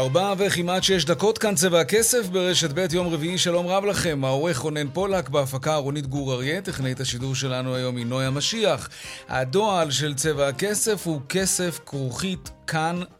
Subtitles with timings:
[0.00, 4.24] ארבע וכמעט שש דקות כאן צבע הכסף ברשת ב' יום רביעי, שלום רב לכם.
[4.24, 8.88] העורך רונן פולק, בהפקה רונית גור אריה, טכנאית השידור שלנו היום היא נויה משיח.
[9.28, 13.14] הדועל של צבע הכסף הוא כסף כרוכית כאן.org.il.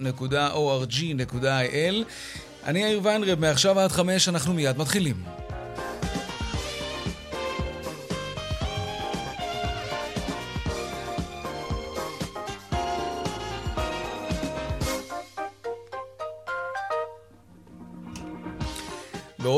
[2.67, 5.50] אני יאיר ויינרב, מעכשיו עד חמש אנחנו מיד מתחילים.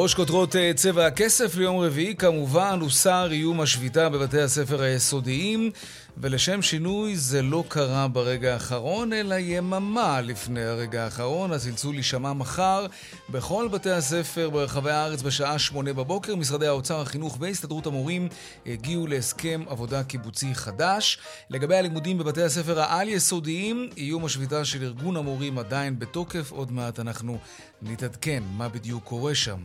[0.03, 5.71] בראש כותרות אה, צבע הכסף ליום רביעי כמובן הוסר איום השביתה בבתי הספר היסודיים
[6.17, 11.53] ולשם שינוי זה לא קרה ברגע האחרון אלא יממה לפני הרגע האחרון.
[11.53, 12.87] הצלצול יישמע מחר
[13.31, 16.37] בכל בתי הספר ברחבי הארץ בשעה שמונה בבוקר.
[16.37, 18.29] משרדי האוצר, החינוך והסתדרות המורים
[18.67, 21.19] הגיעו להסכם עבודה קיבוצי חדש.
[21.51, 26.53] לגבי הלימודים בבתי הספר העל-יסודיים, איום השביתה של ארגון המורים עדיין בתוקף.
[26.53, 27.39] עוד מעט אנחנו
[27.83, 29.59] נתעדכן מה בדיוק קורה שם.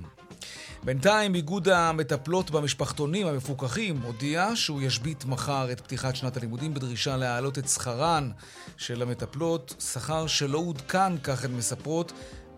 [0.84, 7.58] בינתיים איגוד המטפלות במשפחתונים המפוקחים הודיע שהוא ישבית מחר את פתיחת שנת הלימודים בדרישה להעלות
[7.58, 8.32] את שכרן
[8.78, 12.12] של המטפלות, שכר שלא עודכן, כך הן מספרות,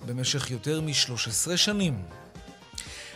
[0.05, 2.01] במשך יותר מ-13 שנים.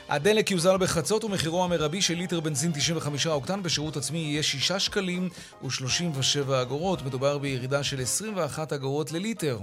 [0.10, 5.30] הדלק יוזל בחצות ומחירו המרבי של ליטר בנזין 95 אוקטן בשירות עצמי יהיה 6 שקלים
[5.64, 7.02] ו-37 אגורות.
[7.02, 9.60] מדובר בירידה של 21 אגורות לליטר.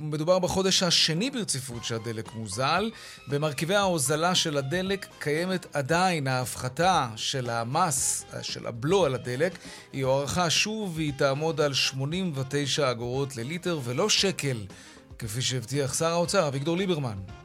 [0.00, 2.90] מדובר בחודש השני ברציפות שהדלק מוזל.
[3.28, 9.58] במרכיבי ההוזלה של הדלק קיימת עדיין ההפחתה של המס, של הבלו על הדלק.
[9.92, 14.66] היא הוארכה שוב והיא תעמוד על 89 אגורות לליטר ולא שקל,
[15.18, 17.39] כפי שהבטיח שר האוצר אביגדור ליברמן.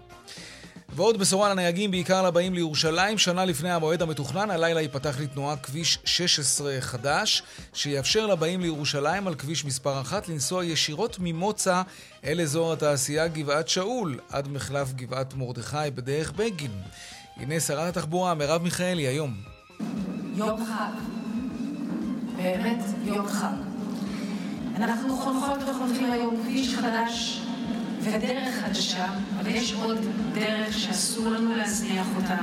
[0.96, 6.78] ועוד בשורה לנהגים, בעיקר לבאים לירושלים, שנה לפני המועד המתוכנן, הלילה ייפתח לתנועה כביש 16
[6.80, 11.82] חדש, שיאפשר לבאים לירושלים על כביש מספר 1 לנסוע ישירות ממוצא
[12.26, 16.72] אל אזור התעשייה גבעת שאול, עד מחלף גבעת מרדכי בדרך בגין.
[17.38, 19.34] הנה שרת התחבורה, מרב מיכאלי, היום.
[20.36, 20.92] יום חג.
[22.38, 23.56] באמת יום חג.
[24.76, 27.45] אנחנו חונכות וחונכים היום כביש חדש
[28.14, 29.06] ודרך חדשה,
[29.40, 29.98] אבל יש עוד
[30.34, 32.38] דרך שאסור לנו להזניח אותה.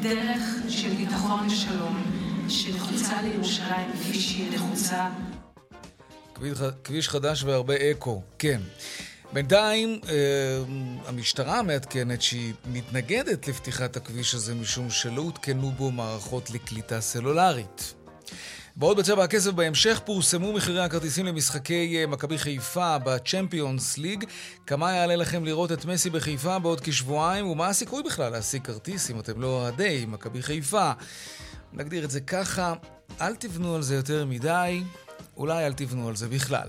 [0.00, 2.02] דרך של ביטחון ושלום,
[2.48, 5.08] שנחוצה לירושלים כפי שהיא נחוצה.
[6.84, 8.60] כביש חדש והרבה אקו, כן.
[9.32, 10.14] בינתיים אה,
[11.06, 17.94] המשטרה מעדכנת שהיא מתנגדת לפתיחת הכביש הזה משום שלא הותקנו בו מערכות לקליטה סלולרית.
[18.76, 24.24] בעוד בצבע הכסף בהמשך פורסמו מחירי הכרטיסים למשחקי אה, מכבי חיפה בצ'מפיונס ליג.
[24.66, 29.20] כמה יעלה לכם לראות את מסי בחיפה בעוד כשבועיים, ומה הסיכוי בכלל להשיג כרטיס אם
[29.20, 30.92] אתם לא אוהדי מכבי חיפה?
[31.72, 32.74] נגדיר את זה ככה,
[33.20, 34.82] אל תבנו על זה יותר מדי,
[35.36, 36.68] אולי אל תבנו על זה בכלל.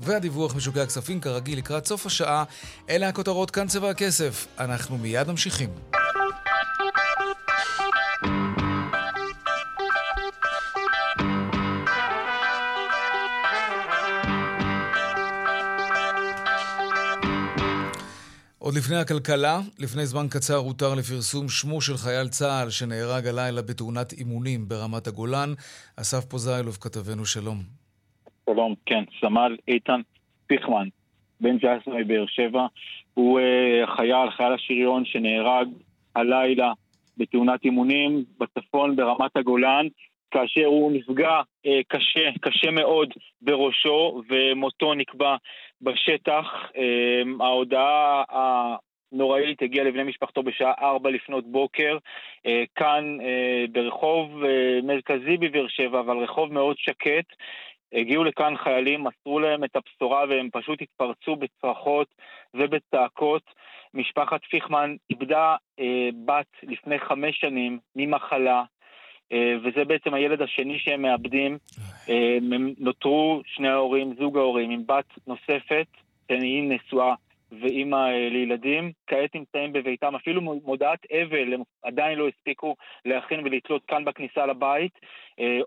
[0.00, 2.44] והדיווח משוקי הכספים כרגיל לקראת סוף השעה,
[2.90, 4.46] אלה הכותרות כאן צבע הכסף.
[4.58, 5.70] אנחנו מיד ממשיכים.
[18.66, 24.12] עוד לפני הכלכלה, לפני זמן קצר הותר לפרסום שמו של חייל צה"ל שנהרג הלילה בתאונת
[24.12, 25.50] אימונים ברמת הגולן.
[26.00, 27.58] אסף פוזיילוב, כתבנו, שלום.
[28.50, 30.00] שלום, כן, סמל איתן
[30.46, 30.88] פיכמן,
[31.40, 32.66] בן 19 מבאר שבע.
[33.14, 35.68] הוא uh, חייל, חייל השריון שנהרג
[36.16, 36.72] הלילה
[37.16, 39.86] בתאונת אימונים בצפון ברמת הגולן.
[40.30, 43.08] כאשר הוא נפגע אה, קשה, קשה מאוד
[43.42, 45.36] בראשו, ומותו נקבע
[45.82, 46.46] בשטח.
[46.76, 48.24] אה, ההודעה
[49.12, 51.98] הנוראית הגיעה לבני משפחתו בשעה ארבע לפנות בוקר,
[52.46, 57.26] אה, כאן אה, ברחוב אה, מרכזי בבאר שבע, אבל רחוב מאוד שקט.
[57.92, 62.08] הגיעו לכאן חיילים, מסרו להם את הבשורה והם פשוט התפרצו בצרחות
[62.54, 63.42] ובצעקות.
[63.94, 68.62] משפחת פיכמן איבדה אה, בת לפני חמש שנים ממחלה,
[69.32, 71.58] וזה בעצם הילד השני שהם מאבדים.
[72.08, 75.86] אה, הם נותרו שני ההורים, זוג ההורים, עם בת נוספת,
[76.28, 77.14] היא נשואה
[77.60, 83.82] ואימא אה, לילדים, כעת נמצאים בביתם, אפילו מודעת אבל הם עדיין לא הספיקו להכין ולתלות
[83.88, 84.92] כאן בכניסה לבית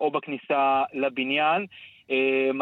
[0.02, 1.66] או בכניסה לבניין.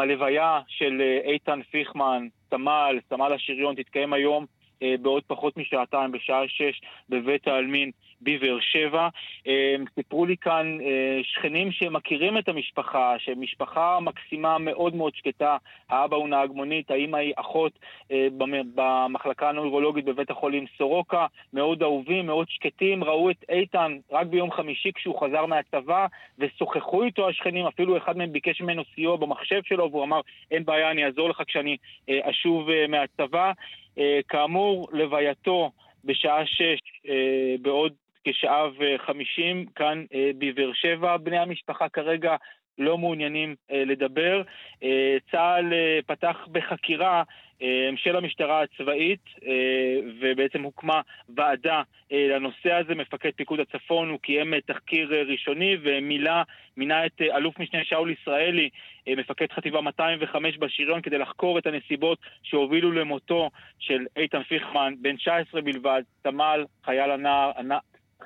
[0.00, 4.46] הלוויה של איתן פיכמן, סמל, סמל השריון, תתקיים היום
[4.80, 7.90] בעוד פחות משעתיים, בשעה שש, בבית העלמין
[8.22, 9.08] בבאר שבע.
[9.46, 15.56] אמ, סיפרו לי כאן אה, שכנים שמכירים את המשפחה, שמשפחה מקסימה מאוד מאוד שקטה.
[15.88, 17.72] האבא הוא נהג מונית, האמא היא אחות
[18.12, 18.28] אה,
[18.74, 21.26] במחלקה הנוירולוגית בבית החולים סורוקה.
[21.52, 23.04] מאוד אהובים, מאוד שקטים.
[23.04, 26.06] ראו את איתן רק ביום חמישי כשהוא חזר מהצבא,
[26.38, 30.90] ושוחחו איתו השכנים, אפילו אחד מהם ביקש ממנו סיוע במחשב שלו, והוא אמר, אין בעיה,
[30.90, 31.76] אני אעזור לך כשאני
[32.08, 33.52] אה, אשוב מהצבא.
[34.28, 35.70] כאמור, לווייתו
[36.04, 36.80] בשעה שש
[37.62, 37.92] בעוד
[38.24, 41.16] כשעה וחמישים כאן אה, בבאר שבע.
[41.16, 42.36] בני המשפחה כרגע
[42.78, 44.42] לא מעוניינים אה, לדבר.
[44.82, 45.72] אה, צה"ל
[46.06, 47.22] פתח בחקירה
[47.96, 49.20] של המשטרה הצבאית,
[50.20, 51.00] ובעצם הוקמה
[51.36, 52.94] ועדה לנושא הזה.
[52.94, 56.42] מפקד פיקוד הצפון, הוא קיים תחקיר ראשוני ומילה,
[56.76, 58.68] מינה את אלוף משנה שאול ישראלי,
[59.08, 65.60] מפקד חטיבה 205 בשריון, כדי לחקור את הנסיבות שהובילו למותו של איתן פיכמן, בן 19
[65.60, 67.50] בלבד, תמ"ל, חייל הנער,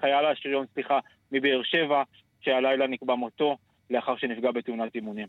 [0.02, 0.98] חייל השריון, סליחה,
[1.32, 2.02] מבאר שבע,
[2.40, 3.56] שהלילה נקבע מותו
[3.90, 5.28] לאחר שנפגע בתאונת אימונים.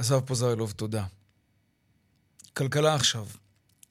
[0.00, 1.02] אסף פוזרלוב, תודה.
[2.56, 3.24] כלכלה עכשיו.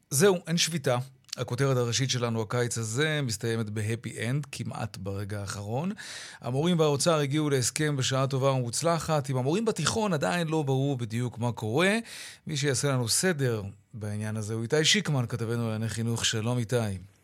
[0.10, 0.98] זהו, אין שביתה.
[1.38, 5.92] הכותרת הראשית שלנו הקיץ הזה מסתיימת בהפי אנד, כמעט ברגע האחרון.
[6.42, 9.30] המורים והאוצר הגיעו להסכם בשעה טובה ומוצלחת.
[9.30, 11.98] עם המורים בתיכון עדיין לא ברור בדיוק מה קורה.
[12.48, 13.62] מי שיעשה לנו סדר
[13.94, 16.26] בעניין הזה הוא איתי שיקמן, כתבנו לענייני חינוך.
[16.26, 17.15] שלום איתי.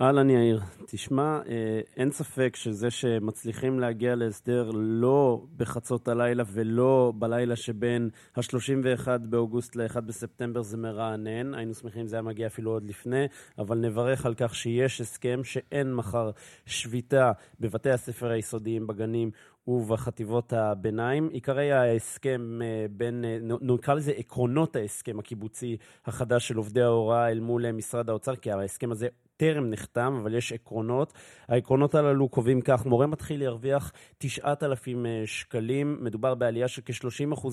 [0.00, 7.56] אהלן יאיר, תשמע, אה, אין ספק שזה שמצליחים להגיע להסדר לא בחצות הלילה ולא בלילה
[7.56, 12.84] שבין ה-31 באוגוסט ל-1 בספטמבר זה מרענן, היינו שמחים אם זה היה מגיע אפילו עוד
[12.84, 13.26] לפני,
[13.58, 16.30] אבל נברך על כך שיש הסכם שאין מחר
[16.66, 19.30] שביתה בבתי הספר היסודיים, בגנים
[19.66, 21.28] ובחטיבות הביניים.
[21.28, 25.76] עיקרי ההסכם אה, בין, אה, נקרא לזה עקרונות ההסכם הקיבוצי
[26.06, 30.52] החדש של עובדי ההוראה אל מול משרד האוצר, כי ההסכם הזה טרם נחתם, אבל יש
[30.52, 31.12] עקרונות.
[31.48, 37.46] העקרונות הללו קובעים כך, מורה מתחיל להרוויח 9,000 אה, שקלים, מדובר בעלייה של כ-30%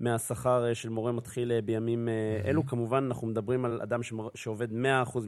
[0.00, 2.08] מהשכר אה, של מורה מתחיל אה, בימים
[2.44, 2.66] אלו.
[2.66, 4.00] כמובן, אנחנו מדברים על אדם
[4.34, 4.74] שעובד 100%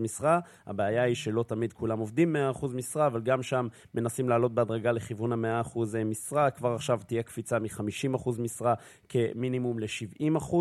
[0.00, 4.92] משרה, הבעיה היא שלא תמיד כולם עובדים 100% משרה, אבל גם שם מנסים לעלות בהדרגה
[4.92, 6.50] לכיוון ה-100% משרה.
[6.50, 8.74] כבר עכשיו תהיה קפיצה מ-50% משרה
[9.08, 10.56] כמינימום ל-70%.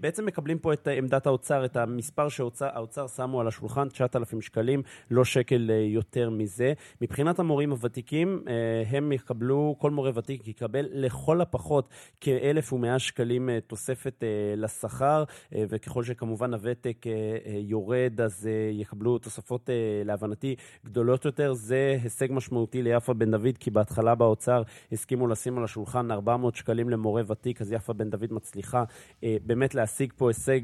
[0.00, 4.61] בעצם מקבלים פה את עמדת האוצר, את המספר שהאוצר שמו על השולחן, 9,000 שקלים.
[4.62, 6.72] שקלים, לא שקל אה, יותר מזה.
[7.00, 11.88] מבחינת המורים הוותיקים, אה, הם יקבלו, כל מורה ותיק יקבל לכל הפחות
[12.20, 14.24] כ-1,100 שקלים אה, תוספת
[14.56, 17.06] לשכר, וככל שכמובן הוותק
[17.46, 19.70] יורד, אז יקבלו תוספות,
[20.04, 21.52] להבנתי, גדולות יותר.
[21.52, 24.62] זה הישג משמעותי ליפה בן דוד, כי בהתחלה באוצר
[24.92, 28.84] הסכימו לשים על השולחן 400 שקלים למורה ותיק, אז יפה בן דוד מצליחה
[29.22, 30.60] באמת להשיג פה הישג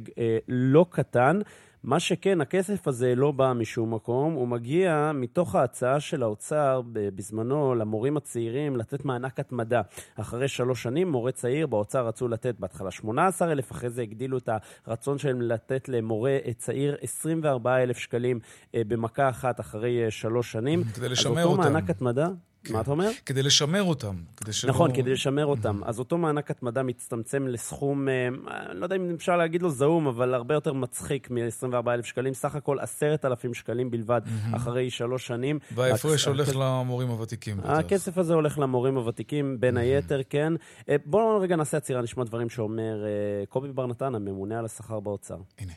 [0.49, 1.41] לא קטן.
[1.83, 7.75] מה שכן, הכסף הזה לא בא משום מקום, הוא מגיע מתוך ההצעה של האוצר בזמנו
[7.75, 9.83] למורים הצעירים לתת מענק התמדה.
[10.17, 14.49] אחרי שלוש שנים, מורה צעיר באוצר רצו לתת בהתחלה 18,000, אחרי זה הגדילו את
[14.87, 18.41] הרצון שלהם לתת למורה צעיר 24,000 שקלים
[18.75, 20.85] אה, במכה אחת אחרי אה, שלוש שנים.
[20.85, 21.41] כדי לשמר אותם.
[21.41, 22.29] אז אותו מענק התמדה...
[22.65, 22.75] כן.
[22.75, 23.11] מה אתה אומר?
[23.27, 24.17] כדי לשמר אותם.
[24.37, 24.71] כדי שלא...
[24.71, 25.81] נכון, כדי לשמר אותם.
[25.85, 28.29] אז אותו מענק התמדה מצטמצם לסכום, אה,
[28.75, 32.35] לא יודע אם אפשר להגיד לו זעום, אבל הרבה יותר מצחיק מ-24,000 שקלים.
[32.35, 34.21] סך הכל 10,000 שקלים בלבד
[34.53, 35.59] אחרי שלוש שנים.
[35.75, 37.61] וההפרש הולך למורים הוותיקים.
[37.65, 40.53] הכסף הזה הולך למורים הוותיקים, בין היתר, כן.
[40.89, 45.01] אה, בואו רגע נעשה עצירה, נשמע דברים שאומר אה, קובי בר נתן, הממונה על השכר
[45.01, 45.37] באוצר.
[45.59, 45.73] הנה.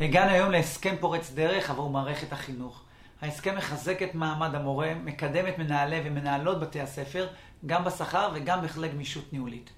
[0.00, 2.84] הגענו היום להסכם פורץ דרך עבור מערכת החינוך.
[3.22, 7.28] ההסכם מחזק את מעמד המורה, מקדם את מנהלי ומנהלות בתי הספר,
[7.66, 9.72] גם בשכר וגם בכלי גמישות ניהולית.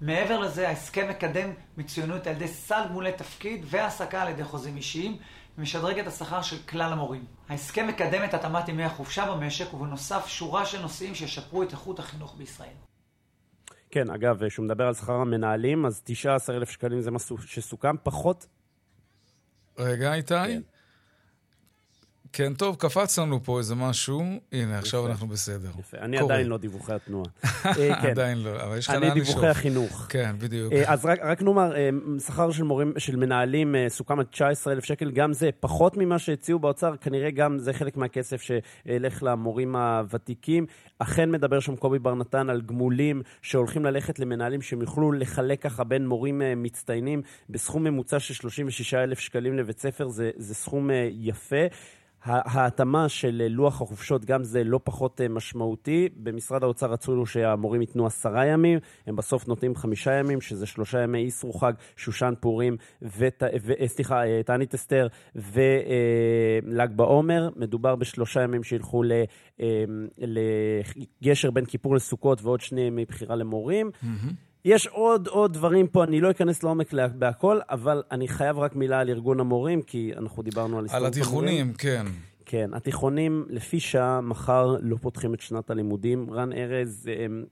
[0.00, 5.16] מעבר לזה, ההסכם מקדם מצוינות על ידי סל גמולי תפקיד והעסקה על ידי חוזים אישיים,
[5.58, 7.24] ומשדרג את השכר של כלל המורים.
[7.48, 12.34] ההסכם מקדם את התאמת ימי החופשה במשק, ובנוסף שורה של נושאים שישפרו את איכות החינוך
[12.38, 12.74] בישראל.
[13.90, 18.46] כן, אגב, כשהוא מדבר על שכר המנהלים, אז 19,000 שקלים זה מה שסוכם, פחות...
[19.78, 20.34] רגע, איתי.
[20.34, 20.60] כן.
[22.32, 24.22] כן, טוב, קפץ לנו פה איזה משהו.
[24.52, 25.70] הנה, עכשיו אנחנו בסדר.
[25.78, 25.96] יפה.
[25.98, 27.30] אני עדיין לא דיווחי התנועה.
[27.66, 27.72] אה,
[28.02, 28.10] כן.
[28.10, 29.16] עדיין לא, אבל יש לך לאן לשאוף.
[29.16, 30.06] אני דיווחי החינוך.
[30.08, 30.72] כן, בדיוק.
[30.72, 31.88] אה, אז רק נאמר, אה,
[32.26, 36.96] שכר של מורים, של מנהלים סוכם על 19,000 שקל, גם זה פחות ממה שהציעו באוצר,
[36.96, 40.66] כנראה גם זה חלק מהכסף שילך למורים הוותיקים.
[40.98, 45.84] אכן מדבר שם קובי בר נתן על גמולים שהולכים ללכת למנהלים שהם יוכלו לחלק ככה
[45.84, 51.66] בין מורים מצטיינים בסכום ממוצע של 36,000 שקלים לבית ספר, זה, זה סכום יפה.
[52.24, 56.08] ההתאמה של לוח החופשות, גם זה לא פחות משמעותי.
[56.16, 61.18] במשרד האוצר רצו שהמורים ייתנו עשרה ימים, הם בסוף נותנים חמישה ימים, שזה שלושה ימי
[61.18, 67.48] איסרו חג, שושן פורים, ות, ו, סליחה, תענית אסתר ול"ג בעומר.
[67.56, 69.02] מדובר בשלושה ימים שילכו
[71.22, 73.90] לגשר בין כיפור לסוכות ועוד שני ימי בחירה למורים.
[74.02, 74.51] Mm-hmm.
[74.64, 79.00] יש עוד עוד דברים פה, אני לא אכנס לעומק בהכל, אבל אני חייב רק מילה
[79.00, 82.06] על ארגון המורים, כי אנחנו דיברנו על על התיכונים, כן.
[82.46, 86.30] כן, התיכונים, לפי שעה, מחר לא פותחים את שנת הלימודים.
[86.30, 87.44] רן ארז, הם...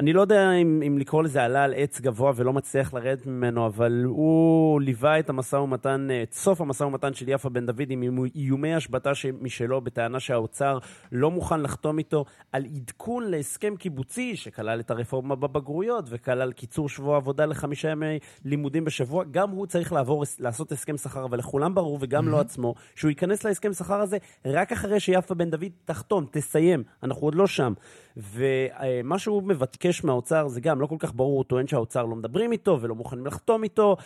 [0.00, 3.66] אני לא יודע אם, אם לקרוא לזה עלה על עץ גבוה ולא מצליח לרדת ממנו,
[3.66, 8.02] אבל הוא ליווה את המשא ומתן, את סוף המשא ומתן של יפה בן דוד עם
[8.34, 10.78] איומי השבתה משלו, בטענה שהאוצר
[11.12, 17.16] לא מוכן לחתום איתו על עדכון להסכם קיבוצי שכלל את הרפורמה בבגרויות וכלל קיצור שבוע
[17.16, 19.24] עבודה לחמישה ימי לימודים בשבוע.
[19.30, 22.30] גם הוא צריך לעבור, לעשות הסכם שכר, אבל לכולם ברור, וגם mm-hmm.
[22.30, 26.82] לו עצמו, שהוא ייכנס להסכם שכר הזה רק אחרי שיפה בן דוד תחתום, תסיים.
[27.02, 27.72] אנחנו עוד לא שם.
[28.16, 32.52] ומה שהוא מבקש מהאוצר זה גם לא כל כך ברור, הוא טוען שהאוצר לא מדברים
[32.52, 33.96] איתו ולא מוכנים לחתום איתו.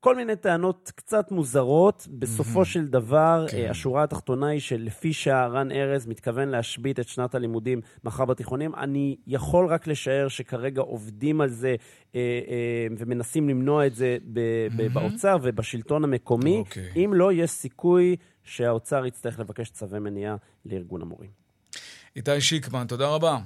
[0.00, 2.08] כל מיני טענות קצת מוזרות.
[2.10, 2.64] בסופו mm-hmm.
[2.64, 3.66] של דבר, כן.
[3.70, 9.66] השורה התחתונה היא שלפי שהרן ארז מתכוון להשבית את שנת הלימודים מחר בתיכונים, אני יכול
[9.66, 11.76] רק לשער שכרגע עובדים על זה
[12.14, 14.88] אה, אה, ומנסים למנוע את זה ב- mm-hmm.
[14.92, 16.56] באוצר ובשלטון המקומי.
[16.56, 16.68] Okay.
[16.68, 17.04] אוקיי.
[17.04, 20.36] אם לא, יש סיכוי שהאוצר יצטרך לבקש צווי מניעה
[20.66, 21.45] לארגון המורים.
[22.16, 23.38] איתי שיקמן, תודה רבה.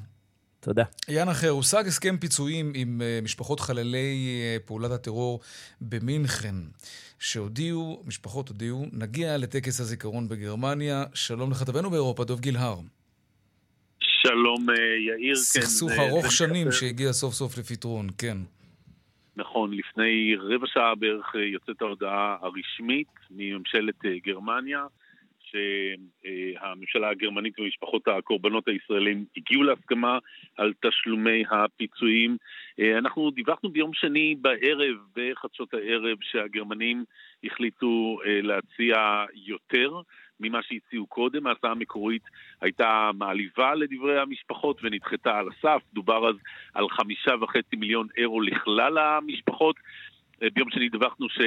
[0.60, 0.84] תודה.
[1.08, 5.40] עניין אחר, הושג הסכם פיצויים עם אה, משפחות חללי אה, פעולת הטרור
[5.80, 6.54] במינכן,
[7.18, 11.04] שהודיעו, משפחות הודיעו, נגיע לטקס הזיכרון בגרמניה.
[11.14, 12.76] שלום לכתבנו באירופה, דב גילהר.
[14.00, 14.74] שלום, אה,
[15.06, 15.34] יאיר.
[15.34, 16.76] כן, סכסוך כן, ארוך שנים כתב...
[16.76, 18.36] שהגיע סוף סוף לפתרון, כן.
[19.36, 24.86] נכון, לפני רבע שעה בערך יוצאת ההודעה הרשמית מממשלת גרמניה.
[25.50, 30.18] שהממשלה הגרמנית ומשפחות הקורבנות הישראלים הגיעו להסכמה
[30.56, 32.36] על תשלומי הפיצויים.
[32.98, 37.04] אנחנו דיווחנו ביום שני בערב, בחדשות הערב, שהגרמנים
[37.44, 40.00] החליטו אה, להציע יותר.
[40.40, 42.22] ממה שהציעו קודם, ההצעה המקורית
[42.60, 46.34] הייתה מעליבה לדברי המשפחות ונדחתה על הסף, דובר אז
[46.74, 49.76] על חמישה וחצי מיליון אירו לכלל המשפחות.
[50.42, 51.38] אה, ביום שני דיווחנו ש...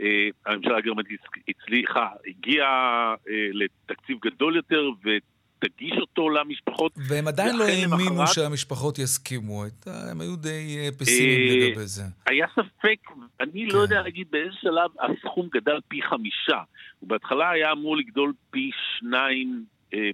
[0.00, 6.92] אה, הממשלה הגרמנית הצליחה, הגיעה אה, לתקציב גדול יותר ותגיש אותו למשפחות.
[7.08, 12.02] והם עדיין לא האמינו שהמשפחות יסכימו, הם היו די אה, פסימיים לגבי זה.
[12.26, 12.98] היה ספק,
[13.40, 13.78] אני לא כן.
[13.78, 16.62] יודע להגיד באיזה שלב הסכום גדל פי חמישה.
[17.02, 19.64] ובהתחלה היה אמור לגדול פי שניים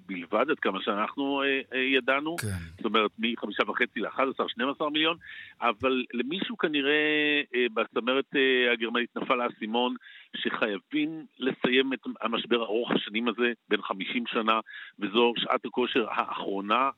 [0.07, 2.37] בלבד, עד כמה שאנחנו אה, אה, ידענו.
[2.37, 2.47] כן.
[2.77, 5.17] זאת אומרת, מחמישה וחצי ל-11-12 מיליון,
[5.61, 7.43] אבל למישהו כנראה
[7.75, 8.35] בצמרת
[8.73, 9.95] הגרמנית נפל האסימון
[10.37, 14.61] שחייבים לסיים את המשבר ארוך השנים הזה, בין 50 שנה,
[14.99, 16.91] וזו שעת הכושר האחרונה אה,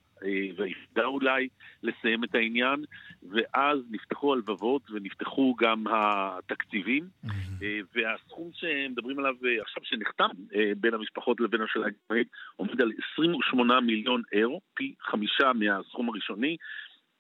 [0.57, 1.49] והיחידה אולי
[1.83, 2.85] לסיים את העניין,
[3.23, 7.65] ואז נפתחו הלבבות ונפתחו גם התקציבים, mm-hmm.
[7.95, 10.29] והסכום שמדברים עליו אה, עכשיו, שנחתם
[10.77, 16.57] בין המשפחות לבין השאלה הגרמנית, עומד על 28 מיליון אירו, פי חמישה מהסכום הראשוני.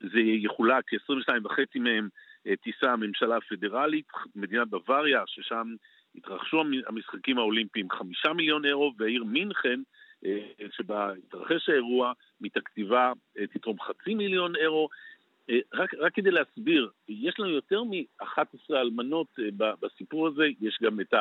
[0.00, 2.08] זה יחולק, 22 וחצי מהם
[2.62, 5.74] תישא הממשלה הפדרלית, מדינת בוואריה, ששם
[6.14, 9.84] התרחשו המשחקים האולימפיים, חמישה מיליון אירו, והעיר מינכן, אה,
[10.70, 14.88] שבה התרחש האירוע, מתקציבה אה, תתרום חצי מיליון אירו.
[15.50, 21.14] אה, רק, רק כדי להסביר, יש לנו יותר מ-11 אלמנות בסיפור הזה, יש גם את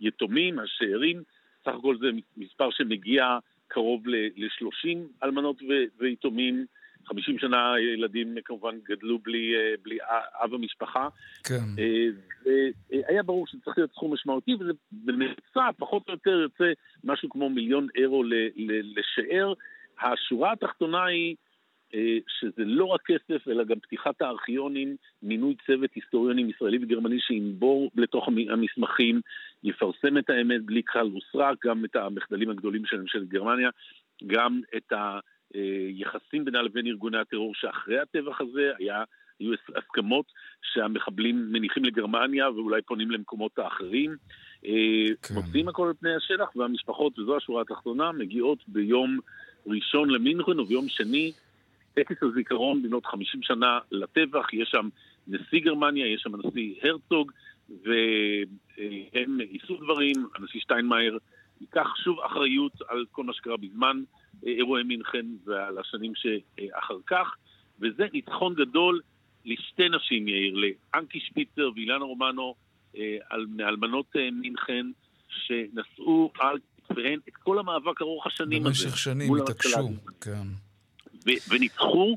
[0.00, 1.22] היתומים, השאירים,
[1.64, 2.06] סך הכל זה
[2.36, 5.56] מספר שמגיע קרוב ל-30 אלמנות
[5.98, 6.66] ויתומים.
[7.06, 9.98] 50 שנה ילדים כמובן גדלו בלי, אה, בלי
[10.44, 11.08] אב המשפחה.
[11.44, 11.64] כן.
[11.78, 16.72] אה, היה ברור שצריך להיות סכום משמעותי, וזה בממוצע פחות או יותר יוצא
[17.04, 18.24] משהו כמו מיליון אירו
[18.96, 19.52] לשער.
[20.00, 21.36] השורה התחתונה היא
[21.94, 27.90] אה, שזה לא רק כסף, אלא גם פתיחת הארכיונים, מינוי צוות היסטוריונים ישראלי וגרמני שינבור
[27.96, 29.20] לתוך המסמכים,
[29.64, 33.70] יפרסם את האמת בלי כלל וסרק, גם את המחדלים הגדולים של ממשלת גרמניה,
[34.26, 35.18] גם את ה...
[35.54, 39.04] אה, יחסים בינה לבין ארגוני הטרור שאחרי הטבח הזה היה,
[39.40, 40.26] היו הסכמות
[40.62, 44.16] שהמחבלים מניחים לגרמניה ואולי פונים למקומות האחרים.
[44.66, 45.34] אה, כן.
[45.34, 49.18] מוצאים הכל על פני השטח והמשפחות, וזו השורה התחתונה, מגיעות ביום
[49.66, 51.32] ראשון למינכן וביום שני
[51.94, 54.88] טקס הזיכרון במנות 50 שנה לטבח, יש שם
[55.28, 57.32] נשיא גרמניה, יש שם הנשיא הרצוג,
[57.68, 61.18] והם יישאו דברים, הנשיא שטיינמאייר
[61.60, 64.02] ייקח שוב אחריות על כל מה שקרה בזמן
[64.42, 67.36] אירועי מינכן ועל השנים שאחר כך,
[67.80, 69.00] וזה ניצחון גדול
[69.44, 72.54] לשתי נשים, יאיר, לאנקי שפיצר ואילנה רומנו,
[72.96, 73.16] אה,
[73.48, 74.86] מאלמנות אה, מינכן,
[75.28, 76.58] שנשאו על
[76.96, 78.84] ואין את כל המאבק ארוך השנים הזה.
[78.84, 79.88] במשך שנים התעקשו,
[80.20, 80.46] כן.
[81.50, 82.14] וניצחו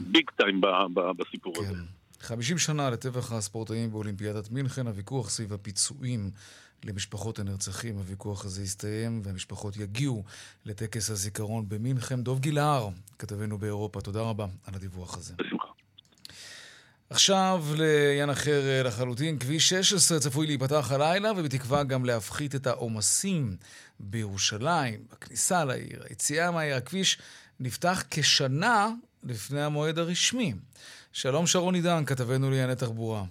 [0.00, 0.60] ביג טיים
[1.16, 1.60] בסיפור כן.
[1.60, 1.74] הזה.
[2.20, 6.30] 50 שנה לטבח הספורטאים באולימפיאדת מינכן, הוויכוח סביב הפיצויים
[6.84, 10.24] למשפחות הנרצחים, הוויכוח הזה הסתיים והמשפחות יגיעו
[10.64, 12.22] לטקס הזיכרון במינכן.
[12.22, 15.34] דוב גילהר, כתבנו באירופה, תודה רבה על הדיווח הזה.
[15.38, 15.68] בשמחה.
[17.10, 23.56] עכשיו לעניין אחר לחלוטין, כביש 16 צפוי להיפתח הלילה ובתקווה גם להפחית את העומסים
[24.00, 26.76] בירושלים, בכניסה לעיר, היציאה מהעיר.
[26.76, 27.18] הכביש
[27.60, 28.88] נפתח כשנה
[29.24, 30.54] לפני המועד הרשמי.
[31.12, 33.24] שלום שרון עידן, כתבנו לענייני תחבורה.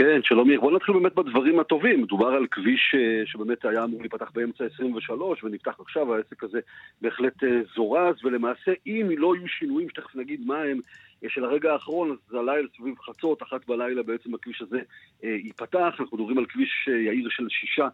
[0.00, 0.60] כן, שלום יאיר.
[0.60, 2.02] בוא נתחיל באמת בדברים הטובים.
[2.02, 6.60] מדובר על כביש אה, שבאמת היה אמור להיפתח באמצע 23 ונפתח עכשיו, העסק הזה
[7.02, 10.80] בהחלט אה, זורז, ולמעשה אם לא יהיו שינויים, שתכף נגיד מה הם,
[11.24, 14.80] אה, של הרגע האחרון, אז הלילה סביב חצות, אחת בלילה בעצם הכביש הזה
[15.22, 15.94] ייפתח.
[16.00, 17.88] אנחנו מדברים על כביש יעיר של שישה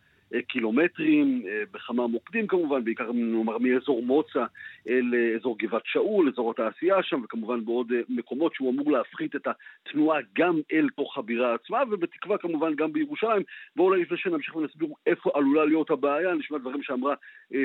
[0.48, 4.44] קילומטרים, אה, בכמה מוקדים כמובן, בעיקר נאמר מאזור מוצא
[4.88, 9.46] אל אזור גבעת שאול, אזור התעשייה שם, וכמובן בעוד אה, מקומות שהוא אמור להפחית את
[9.46, 13.42] התנועה גם אל תוך הבירה עצמה, ובתקווה כמובן גם בירושלים.
[13.76, 17.14] בואו אולי לפני שנמשיך ונסביר איפה עלולה להיות הבעיה, נשמע דברים שאמרה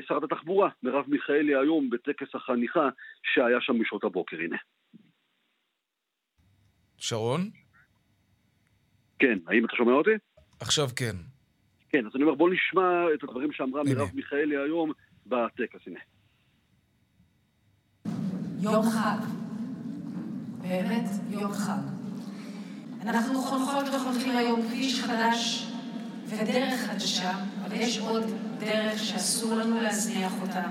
[0.07, 2.89] שרת התחבורה, מרב מיכאלי, היום בטקס החניכה
[3.23, 4.37] שהיה שם בשעות הבוקר.
[4.39, 4.57] הנה.
[6.97, 7.41] שרון?
[9.19, 10.11] כן, האם אתה שומע אותי?
[10.59, 11.30] עכשיו כן.
[11.91, 14.91] כן, אז אני אומר, בוא נשמע את הדברים שאמרה מרב מיכאלי היום
[15.25, 15.99] בטקס, הנה.
[18.61, 19.17] יום חג.
[20.61, 21.81] באמת יום חג.
[23.01, 25.71] אנחנו חונכות וחונכים היום כביש חדש
[26.25, 27.31] ודרך חדשה,
[27.65, 28.23] אבל יש עוד
[28.59, 30.63] דרך שאסור לנו להזניח אותה.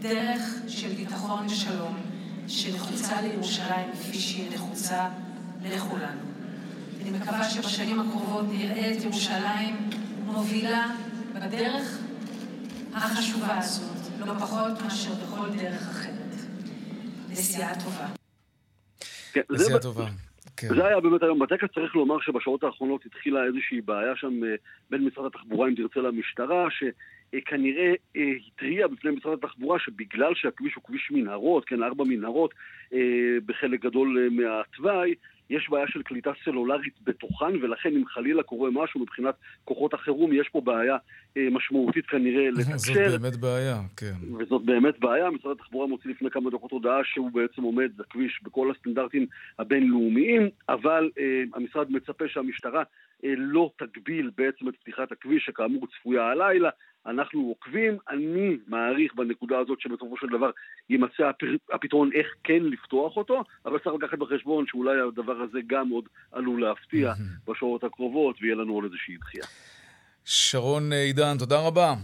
[0.00, 1.96] דרך של ביטחון ושלום,
[2.48, 5.08] שנחוצה לירושלים כפי שהיא נחוצה
[5.62, 6.20] לכולנו.
[7.02, 9.76] אני מקווה שבשנים הקרובות נראה את ירושלים
[10.32, 10.86] מובילה
[11.34, 11.98] בדרך
[12.94, 16.34] החשובה הזאת, לא פחות מאשר בכל דרך אחרת.
[17.30, 18.06] נסיעה טובה.
[19.32, 20.06] כן, נסיעה טובה.
[20.56, 20.68] כן.
[20.68, 24.54] זה היה באמת היום בטקס, צריך לומר שבשעות האחרונות התחילה איזושהי בעיה שם אה,
[24.90, 30.84] בין משרד התחבורה, אם תרצה, למשטרה, שכנראה אה, התריע בפני משרד התחבורה שבגלל שהכביש הוא
[30.84, 32.54] כביש מנהרות, כן, ארבע מנהרות
[32.92, 32.98] אה,
[33.46, 35.14] בחלק גדול מהתוואי,
[35.52, 39.34] יש בעיה של קליטה סלולרית בתוכן, ולכן אם חלילה קורה משהו מבחינת
[39.64, 40.96] כוחות החירום, יש פה בעיה
[41.36, 42.76] אה, משמעותית כנראה לתקשר.
[42.76, 44.14] זאת באמת בעיה, כן.
[44.38, 45.30] וזאת באמת בעיה.
[45.30, 49.26] משרד התחבורה מוציא לפני כמה דקות הודעה שהוא בעצם עומד בכביש בכל הסטנדרטים
[49.58, 52.82] הבינלאומיים, אבל אה, המשרד מצפה שהמשטרה
[53.22, 56.70] לא תגביל בעצם את פתיחת הכביש, שכאמור צפויה הלילה.
[57.06, 60.50] אנחנו עוקבים, אני מעריך בנקודה הזאת שבסופו של דבר
[60.90, 61.30] יימצא
[61.72, 66.62] הפתרון איך כן לפתוח אותו, אבל צריך לקחת בחשבון שאולי הדבר הזה גם עוד עלול
[66.64, 67.12] להפתיע
[67.48, 69.44] בשעות הקרובות ויהיה לנו עוד איזושהי דחייה.
[70.24, 71.94] שרון עידן, תודה רבה.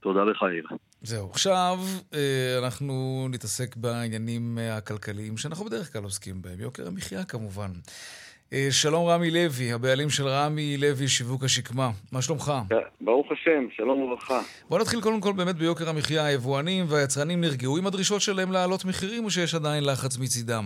[0.00, 0.66] תודה לך, יאיר.
[1.02, 1.30] זהו.
[1.30, 1.78] עכשיו
[2.14, 7.70] אה, אנחנו נתעסק בעניינים הכלכליים שאנחנו בדרך כלל עוסקים בהם, יוקר המחיה כמובן.
[8.54, 11.88] אה, שלום רמי לוי, הבעלים של רמי לוי שיווק השקמה.
[12.12, 12.52] מה שלומך?
[13.00, 14.40] ברוך השם, שלום וברכה.
[14.68, 16.26] בוא נתחיל קודם כל באמת ביוקר המחיה.
[16.26, 20.64] היבואנים והיצרנים נרגעו עם הדרישות שלהם להעלות מחירים, או שיש עדיין לחץ מצידם?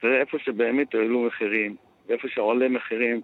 [0.00, 1.76] תראה, איפה שבאמת העלו מחירים,
[2.08, 3.20] ואיפה שעולה מחירים,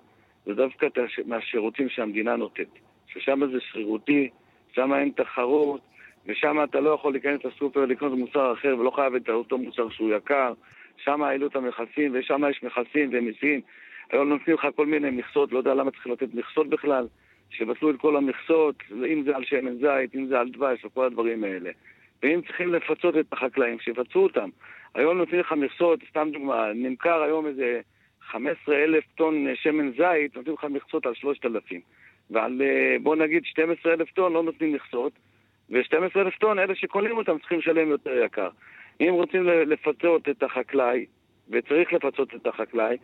[0.46, 0.86] זה דווקא
[1.26, 2.74] מהשירותים שהמדינה נותנת.
[3.12, 4.30] ששם זה שרירותי,
[4.74, 5.80] שם אין תחרות,
[6.26, 10.14] ושם אתה לא יכול להיכנס לסופר לקנות מוצר אחר ולא חייב את אותו מוצר שהוא
[10.16, 10.52] יקר.
[11.04, 13.60] שם העלו את המכסים, ושם יש מכסים ומיסים.
[14.12, 17.06] היום נותנים לך כל מיני מכסות, לא יודע למה צריך לתת מכסות בכלל,
[17.50, 21.44] שיבטלו את כל המכסות, אם זה על שמן זית, אם זה על דבש, וכל הדברים
[21.44, 21.70] האלה.
[22.22, 24.48] ואם צריכים לפצות את החקלאים, שיפצו אותם.
[24.94, 27.80] היום נותנים לך מכסות, סתם דוגמה, נמכר היום איזה
[28.20, 31.80] 15 אלף טון שמן זית, נותנים לך מכסות על 3,000.
[32.30, 35.12] ועל, אה, בוא נגיד, 12 אלף טון לא נותנים מכסות,
[35.70, 38.48] ו-12 אלף טון, אלה שקונים אותם צריכים לשלם יותר יקר.
[39.00, 41.06] אם רוצים לפצות את החקלאי,
[41.50, 42.96] וצריך לפצות את החקלאי,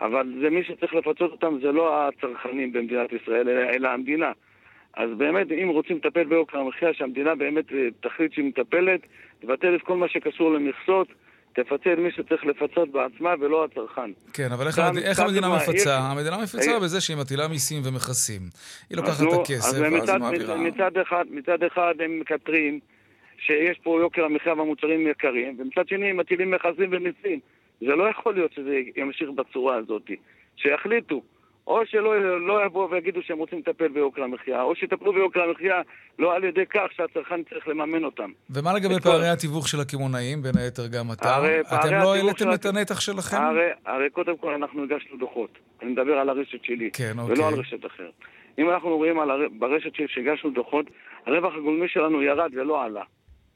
[0.00, 4.32] אבל זה מי שצריך לפצות אותם זה לא הצרכנים במדינת ישראל, אלא, אלא המדינה.
[4.96, 9.00] אז באמת, אם רוצים לטפל ביוקר המחיה, שהמדינה באמת אה, תחליט שהיא מטפלת,
[9.40, 11.08] תבטל את כל מה שקשור למכסות,
[11.52, 14.10] תפצה את מי שצריך לפצות בעצמה ולא הצרכן.
[14.32, 14.98] כן, אבל איך, המד...
[14.98, 15.72] איך המדינה מפצה?
[15.72, 15.86] יש...
[15.86, 18.42] המדינה מפצה אה, בזה שהיא מטילה מיסים ומכסים.
[18.90, 20.56] היא לוקחת את הכסף, ואז היא מעבירה...
[20.56, 22.80] מצד אחד, מצד אחד הם מקטרים.
[23.38, 27.40] שיש פה יוקר המחיה והמוצרים יקרים, ומצד שני הם מטילים מכסים ומיסים.
[27.80, 30.10] זה לא יכול להיות שזה ימשיך בצורה הזאת.
[30.56, 31.22] שיחליטו.
[31.66, 35.80] או שלא לא יבואו ויגידו שהם רוצים לטפל ביוקר המחיה, או שיטפלו ביוקר המחיה
[36.18, 38.30] לא על ידי כך שהצרכן צריך לממן אותם.
[38.50, 41.38] ומה לגבי פערי התיווך של הקמעונאים, בין היתר גם אתה?
[41.74, 43.36] אתם לא העליתם את הנתח שלכם?
[43.36, 45.58] הרי, הרי קודם כל אנחנו הגשנו דוחות.
[45.82, 47.44] אני מדבר על הרשת שלי, כן, ולא אוקיי.
[47.44, 48.12] על רשת אחרת.
[48.58, 49.48] אם אנחנו רואים על הר...
[49.58, 50.86] ברשת שהגשנו דוחות,
[51.26, 53.02] הרווח הגולמי שלנו ירד ולא עלה.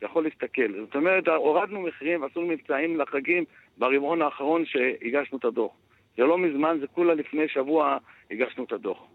[0.00, 0.72] אתה יכול להסתכל.
[0.84, 3.44] זאת אומרת, הורדנו מחירים ועשינו מבצעים לחגים
[3.78, 5.72] ברבעון האחרון שהגשנו את הדוח.
[6.16, 7.98] זה לא מזמן, זה כולה לפני שבוע
[8.30, 9.06] הגשנו את הדוח.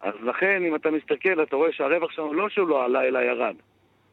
[0.00, 3.54] אז לכן, אם אתה מסתכל, אתה רואה שהרווח שלנו לא שהוא לא עלה, אלא ירד,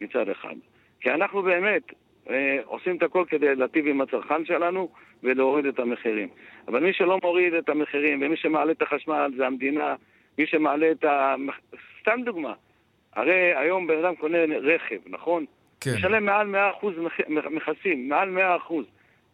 [0.02, 0.56] מצד אחד.
[1.02, 1.84] כי אנחנו באמת
[2.30, 4.89] אה, עושים את הכל כדי להטיב עם הצרכן שלנו
[5.23, 6.30] ולהוריד את המחירים.
[6.67, 9.95] אבל מי שלא מוריד את המחירים, ומי שמעלה את החשמל זה המדינה,
[10.38, 11.36] מי שמעלה את ה...
[12.02, 12.54] סתם דוגמה,
[13.15, 15.45] הרי היום בן אדם קונה רכב, נכון?
[15.84, 15.96] כן.
[15.96, 16.86] משלם מעל 100%
[17.50, 18.38] מכסים, מעל
[18.69, 18.74] 100%.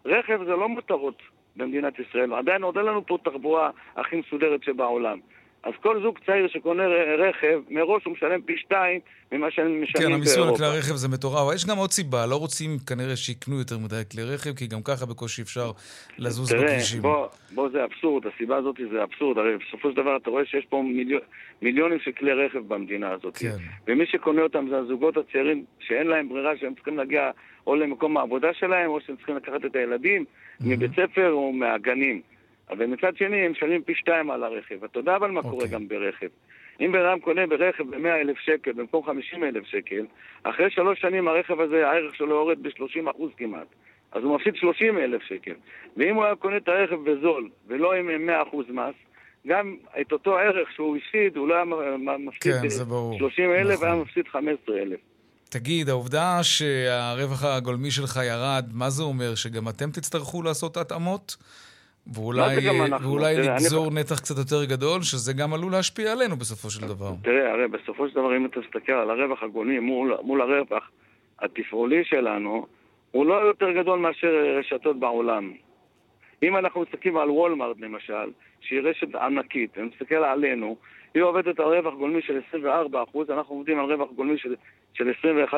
[0.05, 1.21] רכב זה לא מותרות
[1.55, 5.19] במדינת ישראל, עדיין עוד אין לנו פה תחבורה הכי מסודרת שבעולם.
[5.63, 6.83] אז כל זוג צעיר שקונה
[7.17, 8.99] רכב, מראש הוא משלם פי שתיים
[9.31, 10.07] ממה שהם משלמים באירופה.
[10.07, 13.59] כן, המיסוי על כלי הרכב זה מטורף, יש גם עוד סיבה, לא רוצים כנראה שיקנו
[13.59, 15.71] יותר מדי כלי רכב, כי גם ככה בקושי אפשר
[16.17, 17.01] לזוז תראה, בכבישים.
[17.01, 20.45] תראה, בוא, בוא, זה אבסורד, הסיבה הזאת זה אבסורד, הרי בסופו של דבר אתה רואה
[20.45, 21.21] שיש פה מיליון,
[21.61, 23.37] מיליונים של כלי רכב במדינה הזאת.
[23.37, 23.55] כן.
[23.87, 27.31] ומי שקונה אותם זה הזוגות הצעירים שאין להם ברירה, שהם צריכים להגיע
[27.67, 30.63] או למקום העבודה שלהם, או שהם צריכים לקחת את הילדים mm-hmm.
[30.65, 32.21] מבית ספר או מהגנים.
[32.69, 34.83] אבל מצד שני הם משלמים פי שתיים על הרכב.
[34.83, 35.43] אתה יודע אבל מה okay.
[35.43, 35.69] קורה אוקיי.
[35.69, 36.27] גם ברכב.
[36.81, 40.05] אם בן אדם קונה ברכב ב-100 אלף שקל במקום 50 אלף שקל,
[40.43, 43.67] אחרי שלוש שנים הרכב הזה, הערך שלו יורד ב-30 אחוז כמעט.
[44.11, 45.53] אז הוא מפסיד 30 אלף שקל.
[45.97, 48.95] ואם הוא היה קונה את הרכב בזול ולא עם 100 אחוז מס,
[49.47, 51.65] גם את אותו ערך שהוא הפסיד, הוא לא היה
[52.17, 52.69] מפסיד כן,
[53.17, 53.87] 30 אלף, נכון.
[53.87, 54.99] היה מפסיד 15 אלף.
[55.49, 59.35] תגיד, העובדה שהרווח הגולמי שלך ירד, מה זה אומר?
[59.35, 61.35] שגם אתם תצטרכו לעשות התאמות?
[62.15, 62.55] ואולי,
[63.03, 63.99] ואולי לגזור אני...
[63.99, 67.11] נתח קצת יותר גדול, שזה גם עלול להשפיע עלינו בסופו של דבר.
[67.23, 70.91] תראה, הרי בסופו של דבר, אם אתה מסתכל על הרווח הגולמי מול, מול הרווח
[71.39, 72.65] התפעולי שלנו,
[73.11, 75.53] הוא לא יותר גדול מאשר רשתות בעולם.
[76.43, 80.75] אם אנחנו מסתכלים על וולמארט למשל, שהיא רשת ענקית, ומסתכל עלינו,
[81.13, 82.57] היא עובדת על רווח גולמי של 24%,
[83.29, 84.55] אנחנו עובדים על רווח גולמי של,
[84.93, 85.57] של 21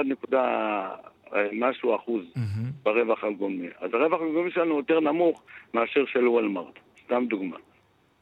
[1.53, 2.83] משהו אחוז mm-hmm.
[2.83, 3.67] ברווח הגולמי.
[3.79, 7.57] אז הרווח הגולמי שלנו יותר נמוך מאשר של וולמארט, סתם דוגמה.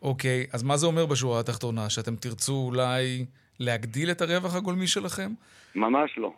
[0.02, 1.90] אוקיי, okay, אז מה זה אומר בשורה התחתונה?
[1.90, 3.26] שאתם תרצו אולי
[3.60, 5.30] להגדיל את הרווח הגולמי שלכם?
[5.76, 6.34] ממש לא.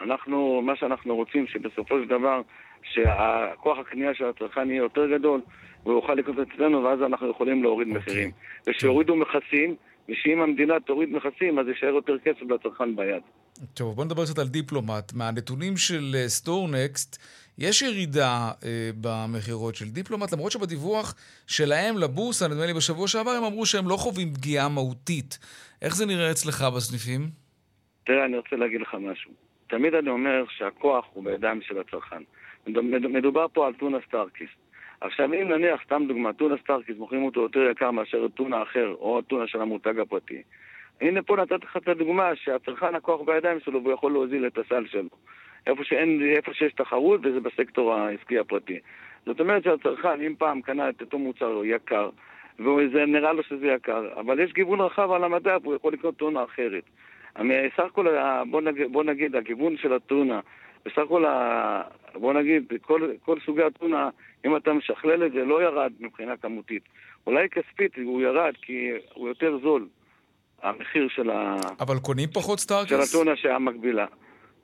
[0.00, 2.40] אנחנו, מה שאנחנו רוצים, שבסופו של דבר,
[2.82, 5.40] שהכוח הקנייה של הצרכן יהיה יותר גדול,
[5.84, 7.90] והוא יוכל לקנות אצלנו, ואז אנחנו יכולים להוריד okay.
[7.90, 8.02] אוקיי.
[8.02, 8.30] מחירים.
[8.66, 9.74] ושיורידו מכסים,
[10.08, 13.22] ושאם המדינה תוריד מכסים, אז יישאר יותר כסף לצרכן ביד.
[13.74, 15.12] טוב, בוא נדבר קצת על דיפלומט.
[15.12, 21.14] מהנתונים של סטורנקסט, אה, יש ירידה אה, במכירות של דיפלומט, למרות שבדיווח
[21.46, 25.38] שלהם לבורסה, נדמה לי בשבוע שעבר, הם אמרו שהם לא חווים פגיעה מהותית.
[25.82, 27.20] איך זה נראה אצלך בסניפים?
[28.04, 29.30] תראה, אני רוצה להגיד לך משהו.
[29.66, 32.22] תמיד אני אומר שהכוח הוא בידיים של הצרכן.
[33.08, 34.58] מדובר פה על טונה סטארקיסט.
[35.00, 39.22] עכשיו, אם נניח, סתם דוגמא, טונה סטארקיסט מוכרים אותו יותר יקר מאשר טונה אחר, או
[39.22, 40.42] טונה של המותג הפרטי,
[41.00, 44.86] הנה פה נתתי לך את הדוגמה שהצרכן הכוח בידיים שלו והוא יכול להוזיל את הסל
[44.86, 45.08] שלו.
[45.66, 48.78] איפה, שאין, איפה שיש תחרות וזה בסקטור העסקי הפרטי.
[49.26, 52.10] זאת אומרת שהצרכן, אם פעם קנה את אותו מוצר יקר,
[52.58, 56.44] וזה נראה לו שזה יקר, אבל יש גיוון רחב על המדף, הוא יכול לקנות טונה
[56.44, 56.82] אחרת.
[57.76, 58.06] סך הכל,
[58.50, 60.40] בוא נגיד, בוא נגיד, הגיוון של הטונה,
[60.84, 61.24] בסך הכל,
[62.14, 64.10] בוא נגיד, כל, כל סוגי הטונה,
[64.44, 66.82] אם אתה משכלל את זה, לא ירד מבחינה כמותית.
[67.26, 69.86] אולי כספית הוא ירד כי הוא יותר זול.
[70.62, 71.56] המחיר של ה...
[71.80, 72.90] אבל קונים פחות סטארקס?
[72.90, 74.06] של הטונה שהיה מקבילה.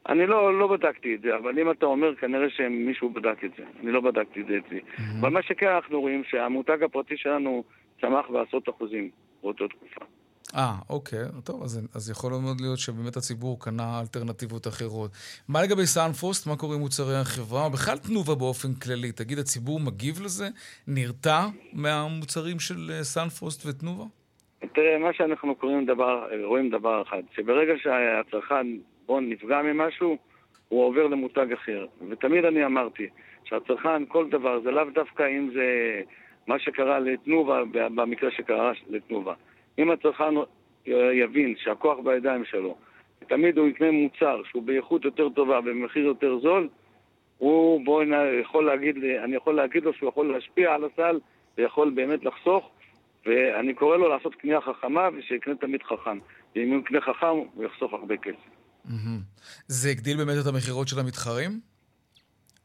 [0.09, 3.63] אני לא, לא בדקתי את זה, אבל אם אתה אומר, כנראה שמישהו בדק את זה.
[3.83, 4.81] אני לא בדקתי את זה אצלי.
[4.81, 5.21] Mm-hmm.
[5.21, 7.65] אבל מה שכן אנחנו רואים, שהמותג הפרטי שלנו
[8.01, 9.11] צמח בעשרות אחוזים
[9.43, 10.05] באותה תקופה.
[10.55, 11.19] אה, אוקיי.
[11.45, 15.11] טוב, אז, אז יכול מאוד להיות שבאמת הציבור קנה אלטרנטיבות אחרות.
[15.49, 16.47] מה לגבי סאנפרוסט?
[16.47, 17.69] מה קורה עם מוצרי החברה?
[17.69, 19.13] בכלל תנובה באופן כללי.
[19.13, 20.49] תגיד, הציבור מגיב לזה?
[20.87, 24.05] נרתע מהמוצרים של אה, סאנפרוסט ותנובה?
[24.73, 28.67] תראה, מה שאנחנו קוראים דבר, רואים דבר אחד, שברגע שהצרכן,
[29.07, 30.17] בוא נפגע ממשהו,
[30.69, 31.87] הוא עובר למותג אחר.
[32.09, 33.09] ותמיד אני אמרתי
[33.45, 36.01] שהצרכן, כל דבר, זה לאו דווקא אם זה
[36.47, 39.35] מה שקרה לתנובה, במקרה שקרה לתנובה.
[39.79, 40.35] אם הצרכן
[41.13, 42.77] יבין שהכוח בידיים שלו,
[43.29, 46.69] תמיד הוא יקנה מוצר שהוא באיכות יותר טובה במחיר יותר זול,
[47.39, 48.05] הוא, בוא,
[48.41, 51.21] יכול להגיד אני יכול להגיד לו שהוא יכול להשפיע על הסל
[51.59, 52.71] ויכול באמת לחסוך
[53.27, 56.19] ואני קורא לו לעשות קנייה חכמה ושיקנה תמיד חכם.
[56.57, 58.51] ואם הוא יקנה חכם, הוא יחסוך הרבה כסף.
[59.67, 61.61] זה הגדיל באמת את המכירות של המתחרים?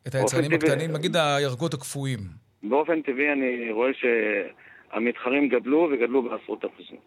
[0.07, 2.19] את היצרנים הקטנים, נגיד הירקות הקפואים.
[2.63, 6.99] באופן טבעי אני רואה שהמתחרים גדלו וגדלו בעשרות אחוזים.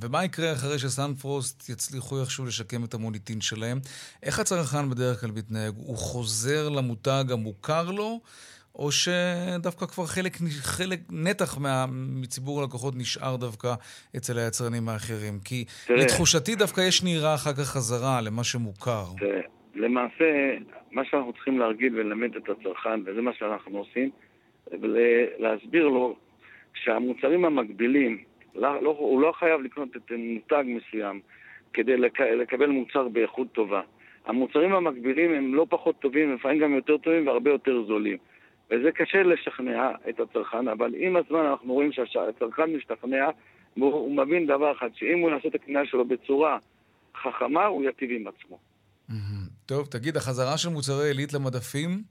[0.00, 3.78] ומה יקרה אחרי שסנפרוסט יצליחו איכשהו לשקם את המוניטין שלהם?
[4.22, 5.74] איך הצרכן בדרך כלל מתנהג?
[5.76, 8.20] הוא חוזר למותג המוכר לו,
[8.78, 10.32] או שדווקא כבר חלק,
[10.62, 11.84] חלק נתח מה,
[12.22, 13.74] מציבור הלקוחות נשאר דווקא
[14.16, 15.38] אצל היצרנים האחרים?
[15.44, 19.04] כי תראה, לתחושתי דווקא יש נהירה אחר כך חזרה למה שמוכר.
[19.18, 19.40] תראה,
[19.74, 20.56] למעשה,
[20.92, 24.10] מה שאנחנו צריכים להרגיל וללמד את הצרכן, וזה מה שאנחנו עושים,
[24.80, 26.16] ולהסביר לו
[26.74, 28.18] שהמוצרים המקבילים,
[28.54, 31.20] לא, לא, הוא לא חייב לקנות את מותג מסוים
[31.72, 33.80] כדי לק, לקבל מוצר באיכות טובה.
[34.26, 38.16] המוצרים המקבילים הם לא פחות טובים, לפעמים גם יותר טובים והרבה יותר זולים.
[38.70, 43.28] וזה קשה לשכנע את הצרכן, אבל עם הזמן אנחנו רואים שהצרכן משתכנע
[43.76, 46.58] והוא מבין דבר אחד, שאם הוא יעשה את הקנייה שלו בצורה
[47.22, 48.58] חכמה, הוא יטיב עם עצמו.
[49.66, 52.02] טוב, תגיד, החזרה של מוצרי עילית למדפים,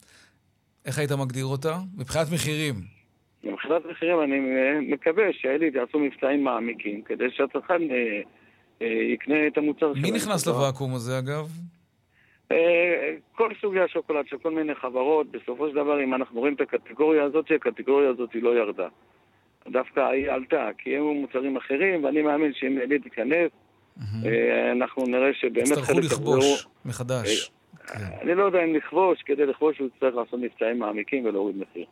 [0.85, 1.77] איך היית מגדיר אותה?
[1.97, 2.75] מבחינת מחירים.
[3.43, 4.39] מבחינת מחירים אני
[4.93, 8.21] מקווה שעילית יעשו מבצעים מעמיקים, כדי שהצרכן אה,
[8.81, 10.01] אה, יקנה את המוצר שלו.
[10.01, 11.49] מי נכנס לוואקום הזה, אגב?
[12.53, 16.61] אה, כל סוגי השוקולד של כל מיני חברות, בסופו של דבר, אם אנחנו רואים את
[16.61, 18.87] הקטגוריה הזאת, הקטגוריה הזאת היא לא ירדה.
[19.67, 23.51] דווקא היא עלתה, כי היו מוצרים אחרים, ואני מאמין שאם עילית תיכנס,
[24.25, 25.77] אה, אנחנו נראה שבאמת חלק...
[25.77, 27.51] יצטרכו לכבוש מחדש.
[27.81, 28.03] אה, כן.
[28.21, 31.85] אני לא יודע אם לכבוש, כדי לכבוש הוא יצטרך לעשות מבצעים מעמיקים ולהוריד מחיר.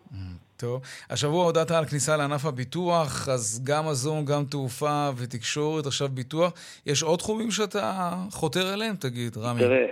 [0.58, 0.82] טוב.
[1.10, 6.54] השבוע הודעת על כניסה לענף הביטוח, אז גם מזון, גם תעופה ותקשורת, עכשיו ביטוח.
[6.86, 9.60] יש עוד תחומים שאתה חותר אליהם, תגיד, רמי?
[9.60, 9.86] תראה,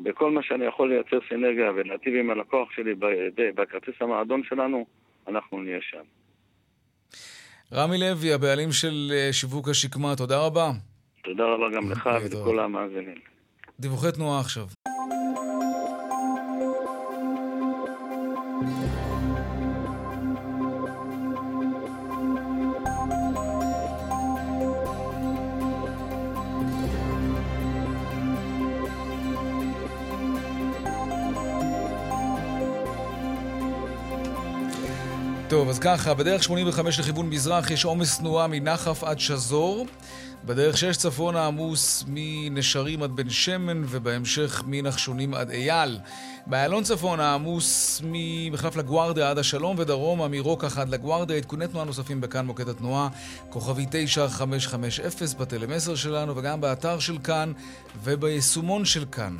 [0.00, 2.94] בכל מה שאני יכול לייצר סינרגיה ולהטיב עם הלקוח שלי
[3.54, 4.86] בכרטיס המועדון שלנו,
[5.28, 6.04] אנחנו נהיה שם.
[7.72, 10.70] רמי לוי, הבעלים של אה, שיווק השקמה, תודה רבה.
[11.24, 13.18] תודה רבה גם לך ולכל המאזינים.
[13.80, 14.66] דיווחי תנועה עכשיו.
[35.54, 39.86] טוב, אז ככה, בדרך 85 לכיוון מזרח יש עומס תנועה מנחף עד שזור.
[40.44, 45.98] בדרך 6 צפונה עמוס מנשרים עד בן שמן, ובהמשך מנחשונים עד אייל.
[46.46, 51.36] באיילון צפונה עמוס ממחלף לגוארדיה עד השלום, ודרומה מרוקח עד לגוארדיה.
[51.36, 53.08] עדכוני תנועה נוספים בכאן מוקד התנועה,
[53.50, 57.52] כוכבי 9550 בטלמסר שלנו, וגם באתר של כאן
[58.04, 59.36] וביישומון של כאן.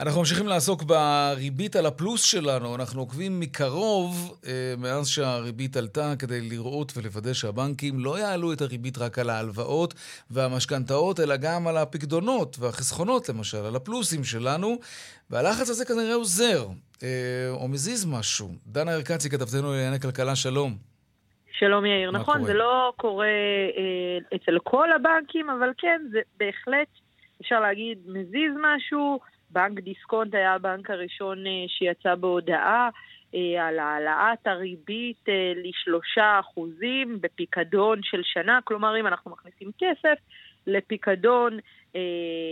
[0.00, 2.74] אנחנו ממשיכים לעסוק בריבית על הפלוס שלנו.
[2.74, 8.98] אנחנו עוקבים מקרוב אה, מאז שהריבית עלתה כדי לראות ולוודא שהבנקים לא יעלו את הריבית
[8.98, 9.94] רק על ההלוואות
[10.30, 14.76] והמשכנתאות, אלא גם על הפקדונות והחסכונות, למשל, על הפלוסים שלנו.
[15.30, 16.66] והלחץ הזה כנראה עוזר,
[17.02, 17.08] אה,
[17.50, 18.48] או מזיז משהו.
[18.66, 20.76] דנה ארקצי, כתבתנו לענייני כלכלה, שלום.
[21.58, 22.10] שלום יאיר.
[22.10, 22.46] נכון, קורה?
[22.46, 23.26] זה לא קורה
[23.76, 26.88] אה, אצל כל הבנקים, אבל כן, זה בהחלט,
[27.40, 29.33] אפשר להגיד, מזיז משהו.
[29.54, 32.88] בנק דיסקונט היה הבנק הראשון אה, שיצא בהודעה
[33.34, 40.18] אה, על העלאת הריבית אה, לשלושה אחוזים בפיקדון של שנה, כלומר אם אנחנו מכניסים כסף
[40.66, 41.58] לפיקדון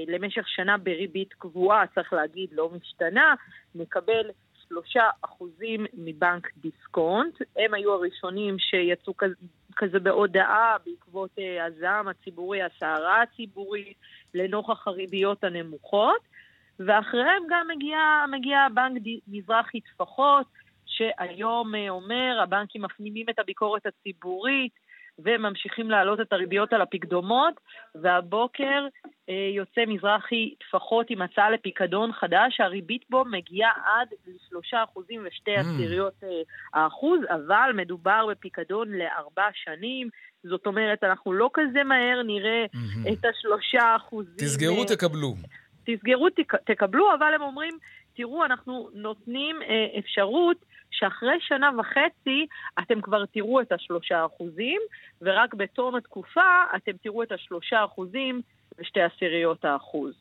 [0.09, 3.35] למשך שנה בריבית קבועה, צריך להגיד לא משתנה,
[3.75, 4.31] נקבל
[4.69, 7.35] שלושה אחוזים מבנק דיסקונט.
[7.57, 9.35] הם היו הראשונים שיצאו כזה,
[9.77, 11.31] כזה בהודעה בעקבות
[11.67, 13.97] הזעם הציבורי, הסערה הציבורית,
[14.35, 16.32] לנוכח הריביות הנמוכות.
[16.87, 17.99] ואחריהם גם מגיע,
[18.31, 20.47] מגיע בנק מזרחי טפחות,
[20.87, 24.73] שהיום אה, אומר, הבנקים מפנימים את הביקורת הציבורית
[25.18, 27.55] וממשיכים להעלות את הריביות על הפקדומות,
[27.95, 28.87] והבוקר
[29.29, 35.57] אה, יוצא מזרחי טפחות עם הצעה לפיקדון חדש, שהריבית בו מגיעה עד לשלושה אחוזים ושתי
[35.57, 35.61] mm.
[35.61, 36.29] עשיריות אה,
[36.75, 40.09] האחוז, אבל מדובר בפיקדון לארבע שנים,
[40.45, 43.12] זאת אומרת, אנחנו לא כזה מהר נראה mm-hmm.
[43.12, 44.35] את השלושה אחוזים.
[44.38, 45.35] תסגרו, אה, תקבלו.
[45.85, 47.79] תסגרו, תק, תקבלו, אבל הם אומרים,
[48.14, 50.57] תראו, אנחנו נותנים אה, אפשרות
[50.90, 52.47] שאחרי שנה וחצי
[52.79, 54.81] אתם כבר תראו את השלושה אחוזים,
[55.23, 58.40] ורק בתום התקופה אתם תראו את השלושה אחוזים
[58.79, 60.14] ושתי עשיריות האחוז.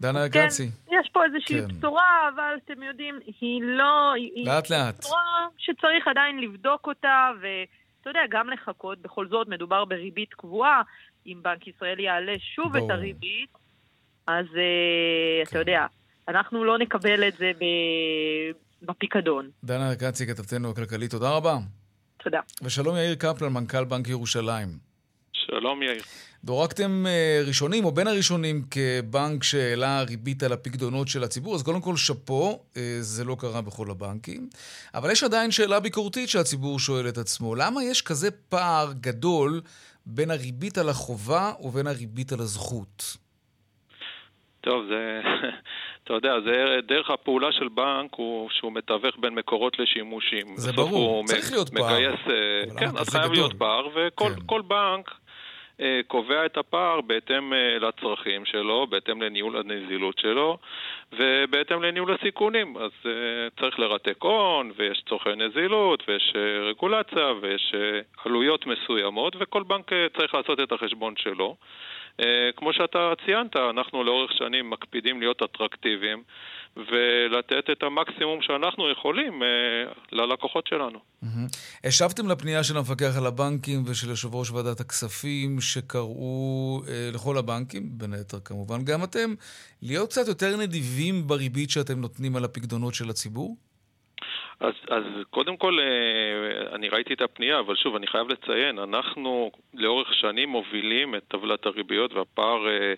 [0.00, 0.68] דנה אגרצי.
[0.86, 1.78] כן, יש פה איזושהי כן.
[1.78, 4.14] בשורה, אבל אתם יודעים, היא לא...
[4.36, 4.98] לאט היא לאט.
[4.98, 8.98] בשורה שצריך עדיין לבדוק אותה, ואתה יודע, גם לחכות.
[8.98, 10.82] בכל זאת, מדובר בריבית קבועה.
[11.26, 12.86] אם בנק ישראל יעלה שוב ברור.
[12.86, 13.50] את הריבית,
[14.26, 15.86] אז אה, אתה יודע,
[16.28, 17.50] אנחנו לא נקבל את זה
[18.82, 19.50] בפיקדון.
[19.64, 21.56] דנה ארקצי, כתבתנו הכלכלית, תודה רבה.
[22.24, 22.40] תודה.
[22.62, 24.68] ושלום יאיר קפלן, מנכ"ל בנק ירושלים.
[25.32, 26.02] שלום יאיר.
[26.44, 31.80] דורקתם אה, ראשונים, או בין הראשונים, כבנק שהעלה ריבית על הפקדונות של הציבור, אז קודם
[31.80, 34.48] כל שאפו, אה, זה לא קרה בכל הבנקים.
[34.94, 39.60] אבל יש עדיין שאלה ביקורתית שהציבור שואל את עצמו, למה יש כזה פער גדול
[40.06, 43.16] בין הריבית על החובה ובין הריבית על הזכות?
[44.66, 45.20] טוב, זה
[46.04, 50.46] אתה יודע, זה דרך הפעולה של בנק הוא שהוא מתווך בין מקורות לשימושים.
[50.56, 51.84] זה ברור, צריך להיות פער.
[51.84, 52.20] מגייס,
[52.78, 54.68] כן, אז חייב להיות פער, וכל כן.
[54.68, 55.10] בנק
[55.80, 60.58] אה, קובע את הפער בהתאם אה, לצרכים שלו, בהתאם לניהול הנזילות שלו
[61.12, 62.76] ובהתאם לניהול הסיכונים.
[62.76, 69.36] אז uh, צריך לרתק הון, ויש צורכי נזילות, ויש uh, רגולציה, ויש uh, עלויות מסוימות,
[69.40, 71.56] וכל בנק uh, צריך לעשות את החשבון שלו.
[72.20, 72.24] Uh,
[72.56, 76.22] כמו שאתה ציינת, אנחנו לאורך שנים מקפידים להיות אטרקטיביים
[76.76, 79.46] ולתת את המקסימום שאנחנו יכולים uh,
[80.12, 80.98] ללקוחות שלנו.
[81.84, 87.82] השבתם לפנייה של המפקח על הבנקים ושל יושב ראש ועדת הכספים, שקראו uh, לכל הבנקים,
[87.98, 89.34] בין היתר כמובן, גם אתם,
[89.82, 93.56] להיות קצת יותר נדיבים בריבית שאתם נותנים על הפקדונות של הציבור?
[94.60, 99.50] אז, אז קודם כל, אה, אני ראיתי את הפנייה, אבל שוב, אני חייב לציין, אנחנו
[99.74, 102.94] לאורך שנים מובילים את טבלת הריביות, והפער אה,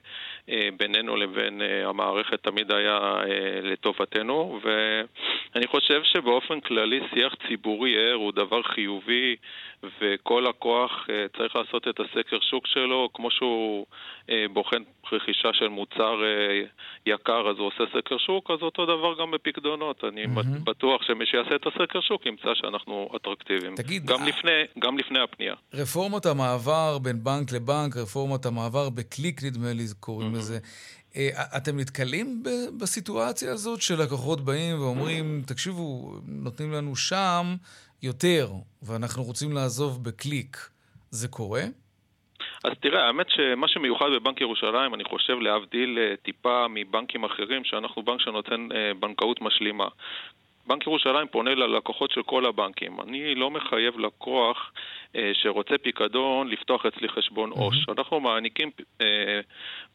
[0.48, 3.22] אה, בינינו לבין המערכת תמיד היה
[3.62, 9.36] לטובתנו, ואני חושב שבאופן כללי שיח ציבורי ער הוא דבר חיובי,
[9.82, 13.86] וכל לקוח צריך לעשות את הסקר שוק שלו, כמו שהוא
[14.52, 16.14] בוחן רכישה של מוצר
[17.06, 20.04] יקר, אז הוא עושה סקר שוק, אז אותו דבר גם בפקדונות.
[20.04, 20.64] אני mm-hmm.
[20.64, 23.74] בטוח שמי שיעשה את הסקר שוק ימצא שאנחנו אטרקטיביים.
[23.76, 24.22] תגיד, גם, 아...
[24.22, 25.54] אה, לפני, גם לפני הפנייה.
[25.74, 30.38] רפורמת המעבר בין בנק לבנק, רפורמת המעבר בקליק נדמה לי קוראים mm-hmm.
[30.38, 30.58] לזה.
[31.16, 32.42] אה, אתם נתקלים
[32.80, 37.54] בסיטואציה הזאת שלקוחות באים ואומרים, תקשיבו, נותנים לנו שם
[38.02, 38.48] יותר,
[38.82, 40.56] ואנחנו רוצים לעזוב בקליק.
[41.10, 41.62] זה קורה?
[42.64, 48.02] אז תראה, האמת שמה שמיוחד בבנק ירושלים, אני חושב להבדיל אה, טיפה מבנקים אחרים, שאנחנו
[48.02, 49.88] בנק שנותן אה, בנקאות משלימה.
[50.68, 53.00] בנק ירושלים פונה ללקוחות של כל הבנקים.
[53.00, 54.72] אני לא מחייב לקוח
[55.16, 57.74] אה, שרוצה פיקדון לפתוח אצלי חשבון עו"ש.
[57.74, 57.92] Mm-hmm.
[57.98, 59.40] אנחנו מעניקים אה,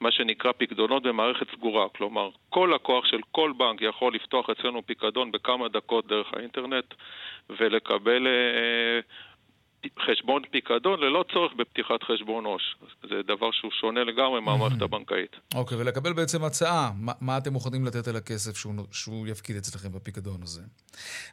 [0.02, 1.90] מה שנקרא פיקדונות במערכת סגורה.
[1.90, 6.94] כלומר, כל לקוח של כל בנק יכול לפתוח אצלנו פיקדון בכמה דקות דרך האינטרנט
[7.50, 9.00] ולקבל אה,
[10.00, 12.76] חשבון פיקדון ללא צורך בפתיחת חשבון עו"ש.
[13.10, 15.36] זה דבר שהוא שונה לגמרי מהמערכת הבנקאית.
[15.56, 19.56] אוקיי, okay, ולקבל בעצם הצעה, מה, מה אתם מוכנים לתת על הכסף שהוא, שהוא יפקיד
[19.56, 20.62] אצלכם בפיקדון הזה.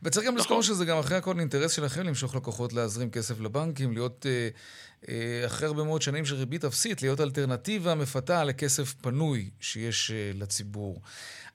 [0.02, 0.62] וצריך גם לזכור נכון.
[0.62, 4.48] שזה גם אחרי הכל אינטרס שלכם למשוך לקוחות להזרים כסף לבנקים, להיות אה,
[5.46, 10.96] אחרי הרבה מאוד שנים של ריבית אפסית, להיות אלטרנטיבה מפתה לכסף פנוי שיש אה, לציבור.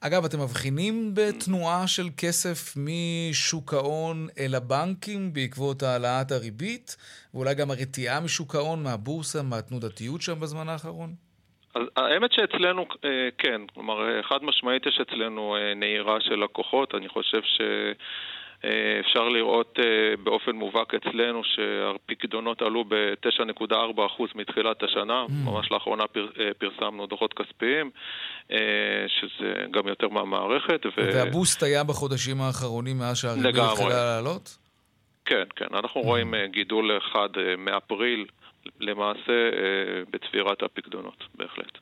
[0.01, 6.97] אגב, אתם מבחינים בתנועה של כסף משוק ההון אל הבנקים בעקבות העלאת הריבית,
[7.34, 11.10] ואולי גם הרתיעה משוק ההון, מהבורסה, מהתנודתיות שם בזמן האחרון?
[11.75, 17.41] אז האמת שאצלנו, אה, כן, כלומר, חד משמעית יש אצלנו נהירה של לקוחות, אני חושב
[17.41, 17.62] ש...
[18.63, 25.32] אה, אפשר לראות אה, באופן מובהק אצלנו שהפקדונות עלו ב-9.4% מתחילת השנה, mm.
[25.32, 27.91] ממש לאחרונה פר, אה, פרסמנו דוחות כספיים,
[29.08, 30.86] שזה גם יותר מהמערכת.
[30.86, 30.89] ו...
[30.98, 34.58] והבוסט היה בחודשים האחרונים מאז שהריבית התחילה לעלות?
[35.26, 36.06] כן, כן, אנחנו mm.
[36.06, 38.26] רואים גידול אחד מאפריל.
[38.80, 41.78] למעשה אה, בצבירת הפקדונות, בהחלט.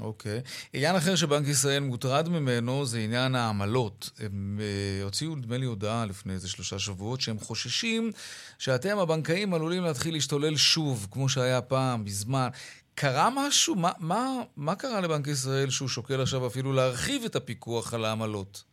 [0.00, 0.38] אוקיי.
[0.38, 0.68] Okay.
[0.72, 4.10] עניין אחר שבנק ישראל מוטרד ממנו זה עניין העמלות.
[4.18, 8.10] הם uh, הוציאו, נדמה לי, הודעה לפני איזה שלושה שבועות שהם חוששים
[8.58, 12.48] שאתם, הבנקאים, עלולים להתחיל להשתולל שוב, כמו שהיה פעם, בזמן.
[12.94, 13.74] קרה משהו?
[13.74, 18.71] מה, מה, מה קרה לבנק ישראל שהוא שוקל עכשיו אפילו להרחיב את הפיקוח על העמלות?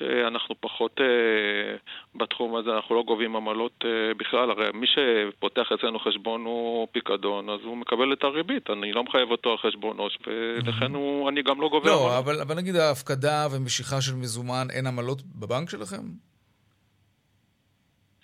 [0.00, 1.76] שאנחנו פחות אה,
[2.14, 7.50] בתחום הזה, אנחנו לא גובים עמלות אה, בכלל, הרי מי שפותח אצלנו חשבון הוא פיקדון,
[7.50, 11.42] אז הוא מקבל את הריבית, אני לא מחייב אותו על חשבון עו"ש, ולכן הוא, אני
[11.42, 12.12] גם לא גובה לא, עמלות.
[12.12, 16.02] לא, אבל, אבל נגיד ההפקדה ומשיכה של מזומן, אין עמלות בבנק שלכם?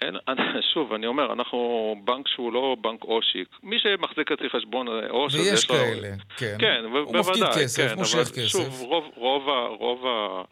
[0.03, 0.15] אין,
[0.75, 1.59] שוב, אני אומר, אנחנו
[2.05, 3.45] בנק שהוא לא בנק עושי.
[3.63, 6.17] מי שמחזיק אצלי חשבון עו"ש, ויש כאלה, לו...
[6.37, 6.57] כן.
[6.59, 7.01] כן, בוודאי.
[7.01, 8.49] הוא מפקיד כסף, כן, מושך כסף.
[8.49, 9.43] שוב, רוב, רוב,
[9.79, 10.43] רוב ה...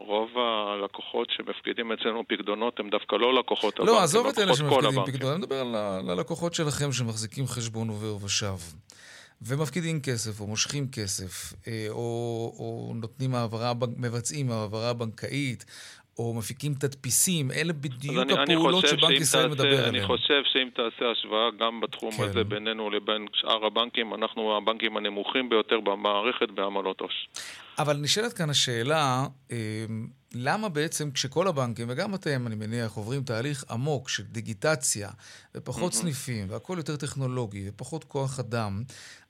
[0.00, 5.04] רוב הלקוחות שמפקידים אצלנו פקדונות הם דווקא לא לקוחות הבנק, לא, עזוב את אלה שמפקידים
[5.06, 8.56] פקדונות, אני מדבר על הלקוחות שלכם שמחזיקים חשבון עובר ושב.
[9.42, 11.98] ומפקידים כסף, או מושכים כסף, אה, או,
[12.58, 15.64] או נותנים העברה, מבצעים העברה בנקאית,
[16.18, 19.94] או מפיקים תדפיסים, אלה בדיוק אני, הפעולות אני שבנק ישראל מדבר עליהן.
[19.94, 22.22] אני חושב שאם תעשה השוואה גם בתחום כן.
[22.22, 27.28] הזה בינינו לבין שאר הבנקים, אנחנו הבנקים הנמוכים ביותר במערכת בעמלות עו"ש.
[27.78, 29.56] אבל נשאלת כאן השאלה, אמ,
[30.34, 35.10] למה בעצם כשכל הבנקים, וגם אתם, אני מניח, עוברים תהליך עמוק של דיגיטציה,
[35.54, 35.96] ופחות mm-hmm.
[35.96, 38.82] סניפים, והכול יותר טכנולוגי, ופחות כוח אדם,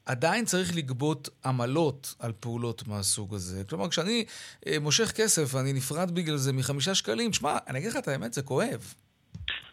[0.08, 3.64] עדיין צריך לגבות עמלות על פעולות מהסוג הזה.
[3.68, 4.24] כלומר, כשאני
[4.66, 8.32] אה, מושך כסף ואני נפרד בגלל זה מחמישה שקלים, שמע, אני אגיד לך את האמת,
[8.32, 8.94] זה כואב.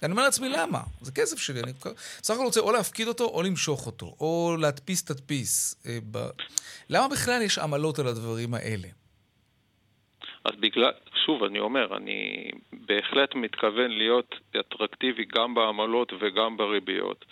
[0.03, 0.79] אני אומר לעצמי, למה?
[1.01, 1.71] זה כסף שלי, אני
[2.21, 5.83] בסך הכל רוצה או להפקיד אותו או למשוך אותו, או להדפיס תדפיס.
[5.87, 6.17] אה, ב...
[6.89, 8.87] למה בכלל יש עמלות על הדברים האלה?
[10.45, 10.91] אז בגלל,
[11.25, 17.25] שוב, אני אומר, אני בהחלט מתכוון להיות אטרקטיבי גם בעמלות וגם בריביות.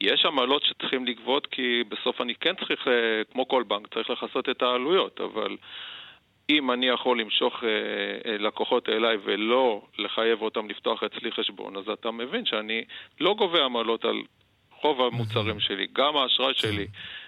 [0.00, 2.92] יש עמלות שצריכים לגבות כי בסוף אני כן צריך, אה,
[3.32, 5.56] כמו כל בנק, צריך לכסות את העלויות, אבל
[6.50, 7.68] אם אני יכול למשוך אה,
[8.30, 12.84] אה, לקוחות אליי ולא לחייב אותם לפתוח אצלי חשבון, אז אתה מבין שאני
[13.20, 14.22] לא גובה עמלות על
[14.82, 16.86] רוב המוצרים שלי, גם האשראי שלי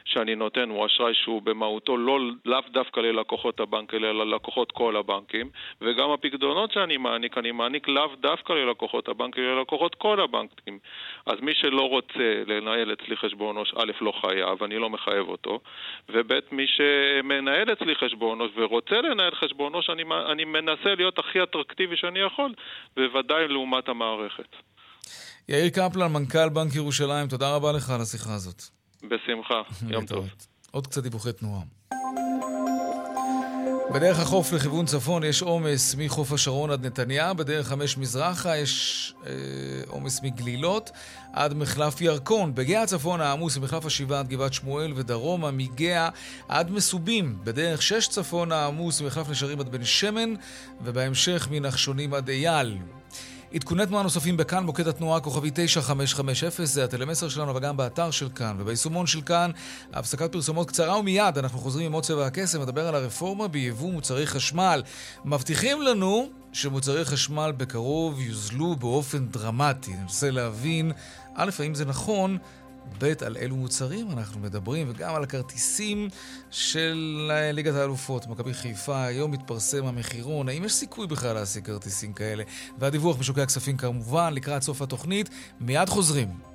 [0.08, 5.50] שאני נותן הוא אשראי שהוא במהותו לא, לאו דווקא ללקוחות הבנק, אלא ללקוחות כל הבנקים,
[5.80, 10.78] וגם הפקדונות שאני מעניק, אני מעניק לאו דווקא ללקוחות הבנק, אלא ללקוחות כל הבנקים.
[11.26, 15.60] אז מי שלא רוצה לנהל אצלי חשבון עו"ש, א', לא חייב, אני לא מחייב אותו,
[16.08, 20.02] וב', מי שמנהל אצלי חשבון עו"ש ורוצה לנהל חשבון עו"ש, אני,
[20.32, 22.54] אני מנסה להיות הכי אטרקטיבי שאני יכול,
[22.96, 24.56] בוודאי לעומת המערכת.
[25.48, 28.77] יאיר קפלן, מנכ"ל בנק ירושלים, תודה רבה לך על השיחה הזאת.
[29.02, 29.62] בשמחה,
[29.94, 30.28] יום טוב.
[30.70, 31.62] עוד קצת דיווחי תנועה.
[33.94, 39.32] בדרך החוף לכיוון צפון יש עומס מחוף השרון עד נתניה, בדרך חמש מזרחה יש אה,
[39.86, 40.90] עומס אה, מגלילות
[41.32, 42.54] עד מחלף ירקון.
[42.54, 46.08] בגאה הצפון העמוס ממחלף השבעה עד גבעת שמואל ודרומה מגאה
[46.48, 47.38] עד מסובים.
[47.44, 50.34] בדרך שש צפון העמוס ממחלף נשרים עד בן שמן
[50.80, 52.78] ובהמשך מנחשונים עד אייל.
[53.54, 58.56] עדכוני תנועה נוספים בכאן, מוקד התנועה כוכבי 9550, זה הטלמסר שלנו וגם באתר של כאן
[58.58, 59.50] וביישומון של כאן.
[59.92, 64.26] הפסקת פרסומות קצרה ומיד אנחנו חוזרים עם עוד צבע הכסף, מדבר על הרפורמה ביבוא מוצרי
[64.26, 64.82] חשמל.
[65.24, 69.92] מבטיחים לנו שמוצרי חשמל בקרוב יוזלו באופן דרמטי.
[69.92, 70.92] אני מנסה להבין,
[71.34, 72.38] א', האם זה נכון,
[72.98, 76.08] ב', על אילו מוצרים אנחנו מדברים, וגם על הכרטיסים
[76.50, 79.04] של ליגת האלופות, מכבי חיפה.
[79.04, 82.44] היום מתפרסם המחירון, האם יש סיכוי בכלל להשיג כרטיסים כאלה?
[82.78, 85.28] והדיווח בשוקי הכספים כמובן, לקראת סוף התוכנית.
[85.60, 86.47] מיד חוזרים.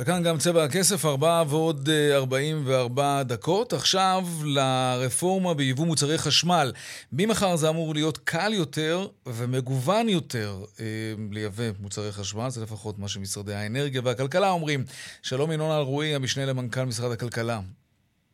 [0.00, 3.72] וכאן גם צבע הכסף, 4 ועוד 44 אה, דקות.
[3.72, 6.72] עכשיו לרפורמה ביבוא מוצרי חשמל.
[7.12, 10.84] ממחר זה אמור להיות קל יותר ומגוון יותר אה,
[11.30, 14.80] לייבא מוצרי חשמל, זה לפחות מה שמשרדי האנרגיה והכלכלה אומרים.
[15.22, 17.60] שלום ינון אלרועי, המשנה למנכ"ל משרד הכלכלה.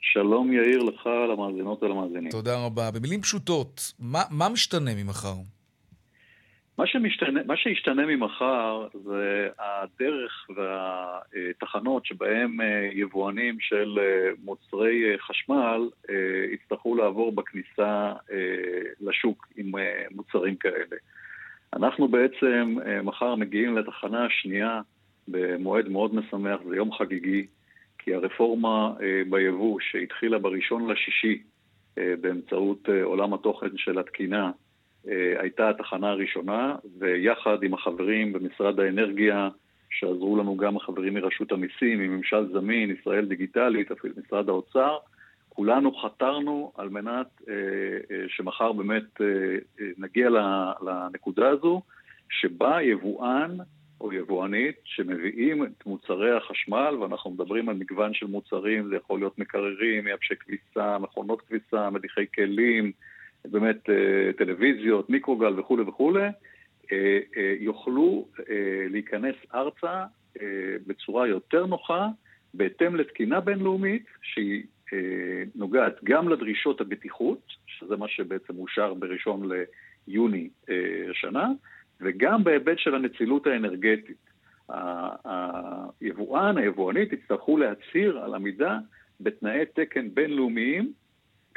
[0.01, 2.31] שלום יאיר לך, למאזינות ולמאזינים.
[2.31, 2.91] תודה רבה.
[2.91, 5.35] במילים פשוטות, מה, מה משתנה ממחר?
[6.79, 15.19] מה, שמשתנה, מה שישתנה ממחר זה הדרך והתחנות שבהם אה, יבואנים של אה, מוצרי אה,
[15.19, 15.89] חשמל
[16.53, 18.13] יצטרכו לעבור בכניסה
[19.01, 19.73] לשוק עם
[20.11, 20.97] מוצרים כאלה.
[21.73, 24.81] אנחנו בעצם מחר מגיעים לתחנה השנייה
[25.29, 27.47] במועד מאוד משמח, זה יום חגיגי,
[27.99, 28.93] כי הרפורמה
[29.31, 31.43] ביבוא שהתחילה בראשון לשישי
[31.97, 34.51] באמצעות עולם התוכן של התקינה
[35.39, 39.49] הייתה התחנה הראשונה, ויחד עם החברים במשרד האנרגיה,
[39.91, 44.97] שעזרו לנו גם החברים מרשות המיסים, מממשל זמין, ישראל דיגיטלית, אפילו משרד האוצר,
[45.49, 47.55] כולנו חתרנו על מנת אה,
[48.11, 49.27] אה, שמחר באמת אה,
[49.81, 50.29] אה, נגיע
[50.83, 51.83] לנקודה הזו,
[52.31, 53.57] שבה יבואן
[54.01, 59.39] או יבואנית שמביאים את מוצרי החשמל, ואנחנו מדברים על מגוון של מוצרים, זה יכול להיות
[59.39, 62.93] מקררים, מייבשי כביסה, מכונות כביסה, מדיחי כלים,
[63.45, 66.29] באמת אה, טלוויזיות, מיקרוגל וכולי וכולי,
[66.93, 68.29] אה, אה, יוכלו
[68.91, 70.05] להיכנס ארצה
[70.87, 72.09] בצורה יותר נוחה,
[72.55, 74.63] בהתאם לתקינה בינלאומית שהיא
[75.55, 79.49] נוגעת גם לדרישות הבטיחות, שזה מה שבעצם אושר בראשון
[80.09, 80.49] ליוני
[81.11, 81.49] השנה,
[82.01, 84.31] וגם בהיבט של הנצילות האנרגטית.
[86.01, 88.79] היבואן, היבואנית, יצטרכו להצהיר על עמידה
[89.21, 90.93] בתנאי תקן בינלאומיים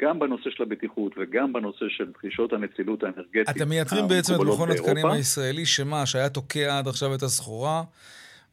[0.02, 3.56] גם בנושא של הבטיחות וגם בנושא של דרישות הנצילות האנרגטית.
[3.56, 7.82] אתם מייצרים בעצם את מכון התקנים הישראלי, שמה, שהיה תוקע עד עכשיו את הסחורה,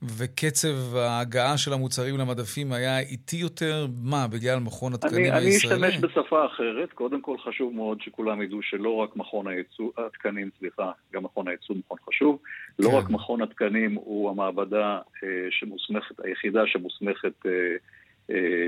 [0.03, 3.87] וקצב ההגעה של המוצרים למדפים היה איטי יותר?
[4.03, 5.85] מה, בגלל מכון התקנים אני, הישראלי?
[5.85, 6.93] אני אשתמש בשפה אחרת.
[6.93, 11.75] קודם כל חשוב מאוד שכולם ידעו שלא רק מכון הייצוא, התקנים, סליחה, גם מכון הייצוא
[11.75, 12.39] מכון חשוב.
[12.79, 12.93] לא כן.
[12.93, 17.75] לא רק מכון התקנים הוא המעבדה אה, שמוסמכת, היחידה שמוסמכת אה, אה,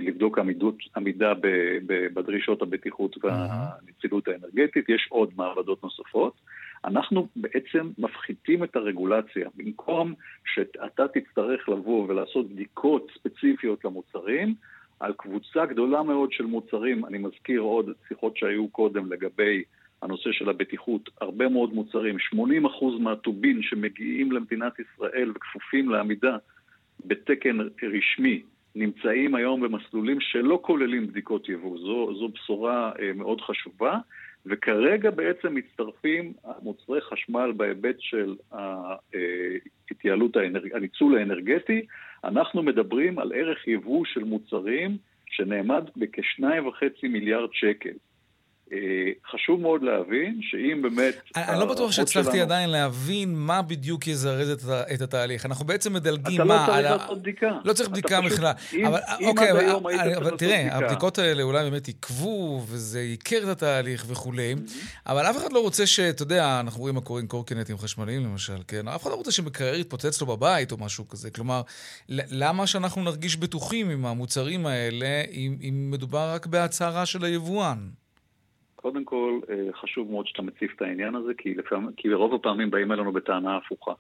[0.01, 1.47] לבדוק עמידות, עמידה ב,
[1.86, 6.34] ב, בדרישות הבטיחות והנצילות האנרגטית, יש עוד מעבדות נוספות.
[6.86, 9.49] אנחנו בעצם מפחיתים את הרגולציה.
[9.55, 10.14] במקום
[10.45, 14.55] שאתה תצטרך לבוא ולעשות בדיקות ספציפיות למוצרים,
[14.99, 19.64] על קבוצה גדולה מאוד של מוצרים, אני מזכיר עוד שיחות שהיו קודם לגבי
[20.01, 22.38] הנושא של הבטיחות, הרבה מאוד מוצרים, 80%
[22.99, 26.38] מהטובין שמגיעים למדינת ישראל וכפופים לעמידה
[27.05, 28.41] בתקן רשמי
[28.76, 31.78] נמצאים היום במסלולים שלא כוללים בדיקות יבוא.
[31.78, 33.97] זו, זו בשורה אה, מאוד חשובה,
[34.45, 40.74] וכרגע בעצם מצטרפים מוצרי חשמל בהיבט של ההתייעלות, האנרג...
[40.76, 41.86] הניצול האנרגטי.
[42.24, 47.93] אנחנו מדברים על ערך יבוא של מוצרים שנאמד בכשניים וחצי מיליארד שקל.
[48.74, 48.78] אה,
[49.32, 51.15] חשוב מאוד להבין שאם באמת...
[51.36, 52.43] אני לא בטוח שהצלחתי שלנו...
[52.43, 54.59] עדיין להבין מה בדיוק יזרז את,
[54.93, 55.45] את התהליך.
[55.45, 56.63] אנחנו בעצם מדלגים מה...
[56.65, 57.51] אתה לא צריך לעשות בדיקה.
[57.65, 58.51] לא צריך בדיקה בכלל.
[58.88, 60.78] אבל אם אוקיי, אבל, אבל, אבל תראה, בדיקה.
[60.78, 64.88] הבדיקות האלה אולי באמת עיכבו, וזה ייקר את התהליך וכולי, mm-hmm.
[65.07, 65.99] אבל אף אחד לא רוצה ש...
[65.99, 68.88] אתה יודע, אנחנו רואים מה קורה עם קורקינטים חשמליים למשל, כן?
[68.88, 71.32] אף אחד לא רוצה שמקרר יתפוצץ לו בבית או משהו כזה.
[71.32, 71.61] כלומר,
[72.09, 77.99] למה שאנחנו נרגיש בטוחים עם המוצרים האלה, אם, אם מדובר רק בהצהרה של היבואן?
[78.82, 82.71] קודם כל, אה, חשוב מאוד שאתה מציף את העניין הזה, כי, לפעמים, כי רוב הפעמים
[82.71, 83.91] באים אלינו בטענה הפוכה.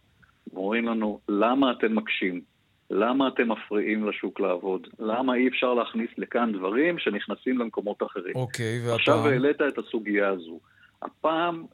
[0.55, 2.41] אומרים לנו, למה אתם מקשים?
[2.89, 4.87] למה אתם מפריעים לשוק לעבוד?
[4.99, 8.35] למה אי אפשר להכניס לכאן דברים שנכנסים למקומות אחרים?
[8.35, 8.95] אוקיי, והפעם?
[8.95, 10.59] עכשיו העלית את הסוגיה הזו.
[11.01, 11.65] הפעם,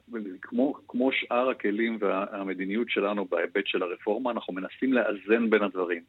[0.42, 6.02] כמו, כמו שאר הכלים והמדיניות שלנו בהיבט של הרפורמה, אנחנו מנסים לאזן בין הדברים.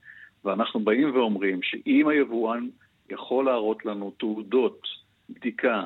[0.45, 2.67] ואנחנו באים ואומרים שאם היבואן
[3.09, 4.81] יכול להראות לנו תעודות
[5.29, 5.83] בדיקה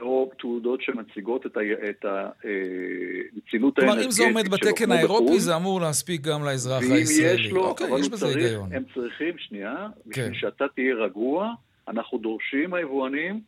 [0.00, 1.56] או תעודות שמציגות את
[2.04, 3.78] הנצילות האנרגטית.
[3.78, 7.28] כלומר, אם זה עומד בתקן האירופי, זה אמור להספיק גם לאזרח הישראלי.
[7.28, 8.72] ואם יש לו, אוקיי, אבל יש בזה צריך, היגיון.
[8.72, 10.34] הם צריכים, שנייה, בשביל כן.
[10.34, 11.52] שאתה תהיה רגוע,
[11.88, 13.40] אנחנו דורשים מהיבואנים,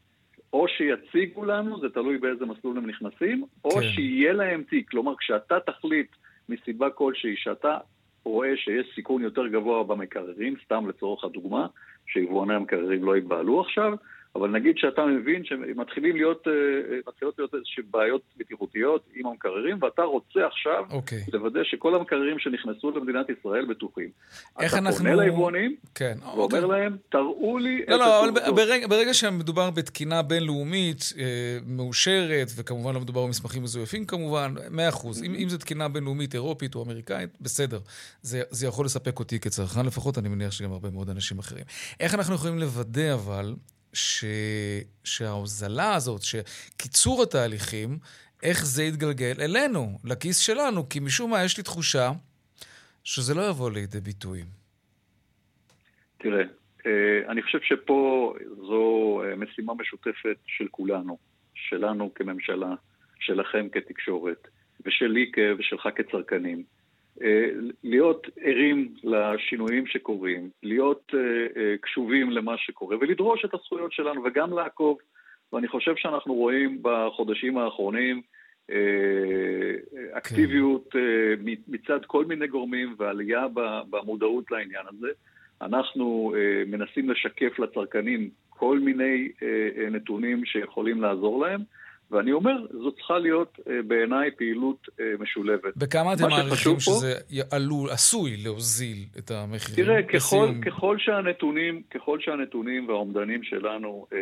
[0.53, 3.83] או שיציגו לנו, זה תלוי באיזה מסלול הם נכנסים, או כן.
[3.83, 4.91] שיהיה להם תיק.
[4.91, 6.09] כלומר, כשאתה תחליט
[6.49, 7.79] מסיבה כלשהי שאתה
[8.25, 11.67] רואה שיש סיכון יותר גבוה במקררים, סתם לצורך הדוגמה,
[12.07, 13.93] שיבואני המקררים לא ייבהלו עכשיו,
[14.37, 19.83] אבל נגיד שאתה מבין שמתחילים להיות, אה, אה, מתחילות להיות איזושהי בעיות בטיחותיות עם המקררים,
[19.83, 20.93] ואתה רוצה עכשיו okay.
[20.93, 21.25] אוקיי.
[21.33, 24.09] לוודא שכל המקררים שנכנסו למדינת ישראל בטוחים.
[24.61, 25.05] איך אתה אנחנו...
[25.05, 26.63] אתה פונה ליבואנים, כן, ואומר okay.
[26.63, 26.81] אוקיי.
[26.81, 32.95] להם, תראו לי לא, את לא, אבל ברגע, ברגע שמדובר בתקינה בינלאומית אה, מאושרת, וכמובן
[32.95, 34.61] לא מדובר במסמכים מזויפים כמובן, 100%.
[34.61, 35.25] Mm-hmm.
[35.25, 37.79] אם, אם זו תקינה בינלאומית, אירופית או אמריקאית, בסדר.
[38.23, 41.65] זה, זה יכול לספק אותי כצרכן לפחות, אני מניח שגם הרבה מאוד אנשים אחרים.
[42.01, 43.55] איך אנחנו יכולים לוודא אבל...
[43.93, 44.25] ש...
[45.05, 47.99] שההוזלה הזאת, שקיצור התהליכים,
[48.43, 52.11] איך זה יתגלגל אלינו, לכיס שלנו, כי משום מה יש לי תחושה
[53.05, 54.43] שזה לא יבוא לידי ביטוי.
[56.19, 56.43] תראה,
[56.87, 61.19] אה, אני חושב שפה זו אה, משימה משותפת של כולנו,
[61.55, 62.75] שלנו כממשלה,
[63.21, 64.49] שלכם כתקשורת,
[64.87, 66.65] ושלי ושלך כצרכנים.
[67.23, 67.51] אה,
[67.85, 71.21] להיות ערים לשינויים שקורים, להיות אה,
[71.63, 74.99] אה, קשובים למה שקורה ולדרוש את הזכויות שלנו וגם לעקוב.
[75.53, 78.23] ואני חושב שאנחנו רואים בחודשים האחרונים
[80.13, 80.95] אקטיביות
[81.69, 83.47] מצד כל מיני גורמים ועלייה
[83.91, 85.09] במודעות לעניין הזה.
[85.63, 86.35] אנחנו
[86.67, 89.29] מנסים לשקף לצרכנים כל מיני
[89.91, 91.61] נתונים שיכולים לעזור להם.
[92.11, 95.77] ואני אומר, זו צריכה להיות אה, בעיניי פעילות אה, משולבת.
[95.77, 97.15] בכמה אתם מעריכים שזה
[97.51, 99.85] עלול, עשוי להוזיל את המחירים?
[99.85, 104.19] תראה, ככל, ככל, שהנתונים, ככל שהנתונים והאומדנים שלנו אה,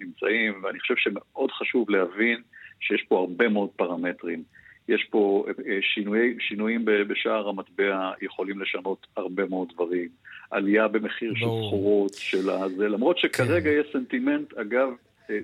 [0.00, 2.42] נמצאים, ואני חושב שמאוד חשוב להבין
[2.80, 4.42] שיש פה הרבה מאוד פרמטרים.
[4.88, 10.08] יש פה אה, שינוי, שינויים בשער המטבע יכולים לשנות הרבה מאוד דברים.
[10.50, 13.80] עלייה במחיר של סחורות, של הזה, למרות שכרגע כן.
[13.80, 14.88] יש סנטימנט, אגב,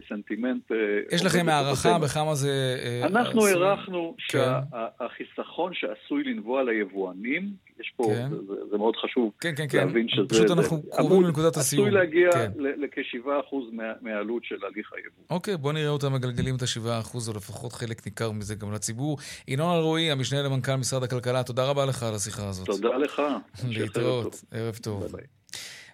[0.08, 0.72] סנטימנט...
[0.72, 0.76] אה,
[1.12, 2.76] יש לכם הערכה בכמה זה...
[2.84, 4.38] אה, אנחנו הערכנו כן.
[4.38, 8.28] שהחיסכון שעשוי לנבוע ליבואנים, יש פה, כן.
[8.70, 10.28] זה מאוד חשוב כן, להבין שזה...
[10.28, 11.86] פשוט אנחנו קרובים לנקודת הסיום.
[11.86, 13.54] עשוי להגיע לכ-7%
[14.00, 15.24] מהעלות של הליך היבוא.
[15.30, 19.18] אוקיי, בוא נראה אותם מגלגלים את ה-7% או לפחות חלק ניכר מזה גם לציבור.
[19.48, 22.66] ינון אלרועי, המשנה למנכ"ל משרד הכלכלה, תודה רבה לך על השיחה הזאת.
[22.66, 23.22] תודה לך.
[23.76, 25.00] להתראות, ערב טוב.
[25.00, 25.43] ביי ביי.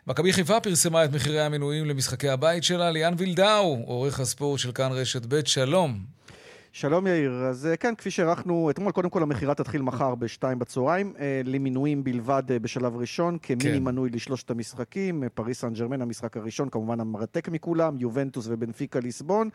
[0.06, 2.90] מכבי חיפה פרסמה את מחירי המנויים למשחקי הבית שלה.
[2.90, 5.98] ליאן וילדאו, עורך הספורט של כאן רשת ב', שלום.
[6.72, 11.12] שלום יאיר, אז אה, כן, כפי שערכנו אתמול, קודם כל המכירה תתחיל מחר בשתיים בצהריים,
[11.18, 13.82] אה, למנויים בלבד אה, בשלב ראשון, כמיני כן.
[13.82, 19.48] מנוי לשלושת המשחקים, פריס סן ג'רמן המשחק הראשון, כמובן המרתק מכולם, יובנטוס ובנפיקה ליסבון.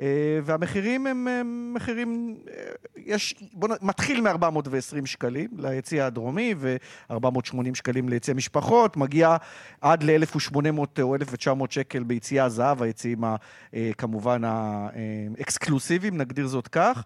[0.00, 1.26] אה, והמחירים הם
[1.74, 2.62] מחירים, אה,
[2.96, 3.72] יש, בוא נ...
[3.82, 9.36] מתחיל מ-420 שקלים ליציא הדרומי ו-480 שקלים ליציא משפחות, מגיע
[9.80, 13.36] עד ל-1,800 או 1,900 שקל ביציאה הזהב, היציאים אה,
[13.98, 17.04] כמובן האקסקלוסיביים, נגדיר זאת כך.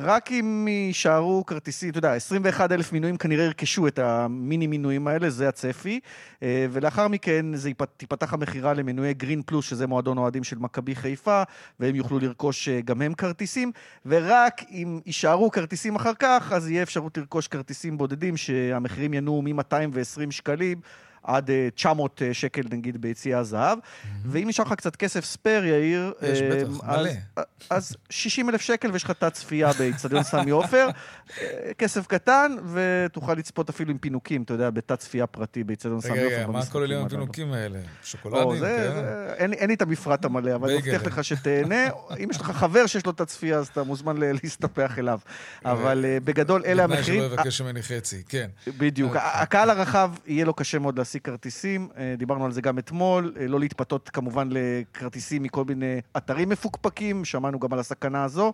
[0.00, 5.30] רק אם יישארו כרטיסים, אתה יודע, 21 אלף מינויים כנראה ירכשו את המיני מינויים האלה,
[5.30, 6.00] זה הצפי.
[6.42, 11.42] ולאחר מכן זה תיפתח המכירה למנויי גרין פלוס, שזה מועדון אוהדים של מכבי חיפה,
[11.80, 13.72] והם יוכלו לרכוש אה, גם הם כרטיסים,
[14.06, 20.30] ורק אם יישארו כרטיסים אחר כך, אז יהיה אפשרות לרכוש כרטיסים בודדים שהמחירים ינועו מ-220
[20.30, 20.80] שקלים
[21.22, 23.78] עד 900 שקל נגיד ביציע הזהב.
[24.24, 27.10] ואם נשאר לך קצת כסף spare, יאיר, יש בטח, מלא.
[27.70, 30.88] אז 60 אלף שקל ויש לך תא צפייה באיצטדיון סמי עופר.
[31.78, 36.36] כסף קטן, ותוכל לצפות אפילו עם פינוקים, אתה יודע, בתא צפייה פרטי באיצטדיון סמי עופר.
[36.36, 37.78] רגע, מה כוללים הפינוקים האלה?
[38.04, 38.62] שוקולדים?
[38.62, 39.52] כן.
[39.52, 41.88] אין לי את המפרט המלא, אבל אני מבטיח לך שתהנה.
[42.24, 45.18] אם יש לך חבר שיש לו תת צפייה, אז אתה מוזמן להסתפח אליו.
[45.64, 47.20] אבל בגדול, אלה המחירים.
[47.22, 48.50] בתנאי שלא יבקש ממני חצי, כן.
[48.78, 49.12] בדיוק.
[49.16, 51.88] הקהל הרחב, יהיה לו קשה מאוד להשיג כרטיסים.
[52.18, 53.34] דיברנו על זה גם אתמול.
[53.40, 57.24] לא להתפתות כמובן לכרטיסים מכל מיני אתרים מפוקפקים.
[57.24, 58.52] שמענו גם על הסכנה הזו.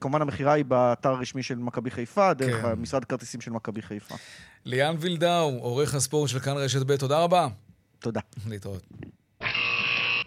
[0.00, 2.72] כמובן, המכירה היא באתר הרשמי של מכבי חיפה, דרך כן.
[2.72, 4.14] משרד כרטיסים של מכבי חיפה.
[4.64, 7.46] ליאן וילדאו, עורך הספורט של כאן רשת ב', תודה רבה.
[7.98, 8.20] תודה.
[8.48, 8.82] להתראות.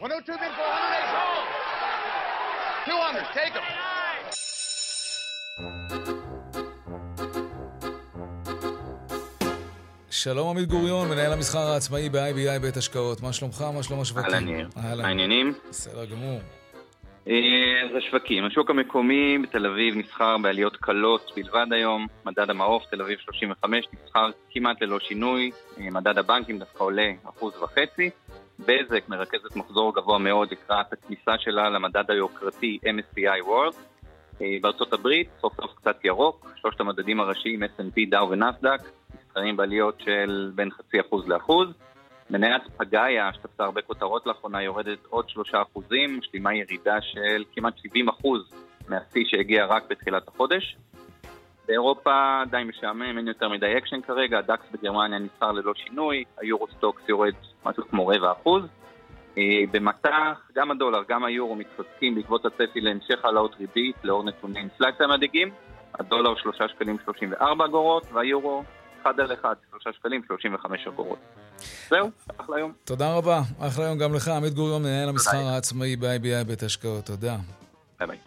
[0.01, 0.39] 102
[2.87, 3.53] 200, take
[6.05, 6.26] them.
[10.23, 13.21] שלום עמית גוריון, מנהל המסחר העצמאי ב-IBI בית השקעות.
[13.21, 13.65] מה שלומך?
[13.75, 14.33] מה שלום השווקים?
[14.33, 14.69] אהלן ניר.
[14.75, 15.53] העניינים?
[15.69, 16.39] בסדר גמור.
[17.25, 23.17] אז השווקים, השוק המקומי בתל אביב נסחר בעליות קלות בלבד היום, מדד המעוף תל אביב
[23.19, 28.09] 35 נסחר כמעט ללא שינוי, מדד הבנקים דווקא עולה אחוז וחצי,
[28.59, 33.75] בזק מרכזת מחזור גבוה מאוד לקראת הכניסה שלה למדד היוקרתי MSCI World,
[34.61, 38.81] בארצות הברית סוף סוף קצת ירוק, שלושת המדדים הראשיים S&P, דאו ונסדק,
[39.37, 41.67] נסחרים בעליות של בין חצי אחוז לאחוז.
[42.29, 48.09] מניית פגאיה, שתפסה הרבה כותרות לאחרונה, יורדת עוד שלושה אחוזים, משלימה ירידה של כמעט 70
[48.09, 48.53] אחוז
[48.87, 50.77] מהשיא שהגיע רק בתחילת החודש.
[51.67, 57.33] באירופה די משעמם, אין יותר מדי אקשן כרגע, הדקס בגרמניה נסחר ללא שינוי, היורוסטוקס יורד
[57.65, 58.63] משהו כמו רבע אחוז.
[59.71, 65.49] במט"ח, גם הדולר, גם היורו מתחזקים בעקבות הצפי להמשך העלאות ריבית לאור נתוני אינפלציה מדאיגים.
[65.99, 68.63] הדולר 3 שקלים 34 אגורות, והיורו
[69.11, 71.19] 1 על 1, 3 שקלים 35 אגורות.
[71.89, 72.73] זהו, אחלה יום.
[72.83, 77.37] תודה רבה, אחלה יום גם לך, עמית גוריון, מנהל המסחר העצמאי ב-IBI בית השקעות, תודה.
[77.99, 78.17] ביי ביי.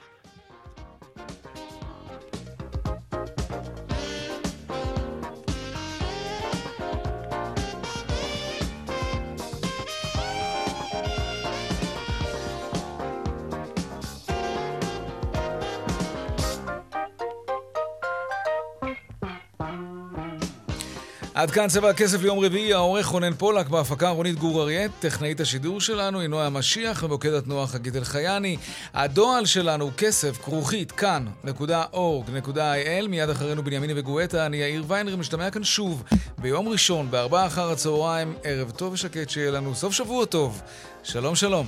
[21.40, 25.80] עד כאן צבע הכסף ליום רביעי, העורך רונן פולק, בהפקה רונית גור אריאט, טכנאית השידור
[25.80, 28.56] שלנו נועה המשיח, ומוקד התנועה חגית אלחייני.
[28.94, 35.64] הדועל שלנו הוא כסף, כרוכית, כאן.org.il, מיד אחרינו בנימיני וגואטה, אני יאיר ויינר, משתמע כאן
[35.64, 36.02] שוב
[36.38, 40.62] ביום ראשון, בארבעה אחר הצהריים, ערב טוב ושקט, שיהיה לנו סוף שבוע טוב.
[41.02, 41.66] שלום שלום.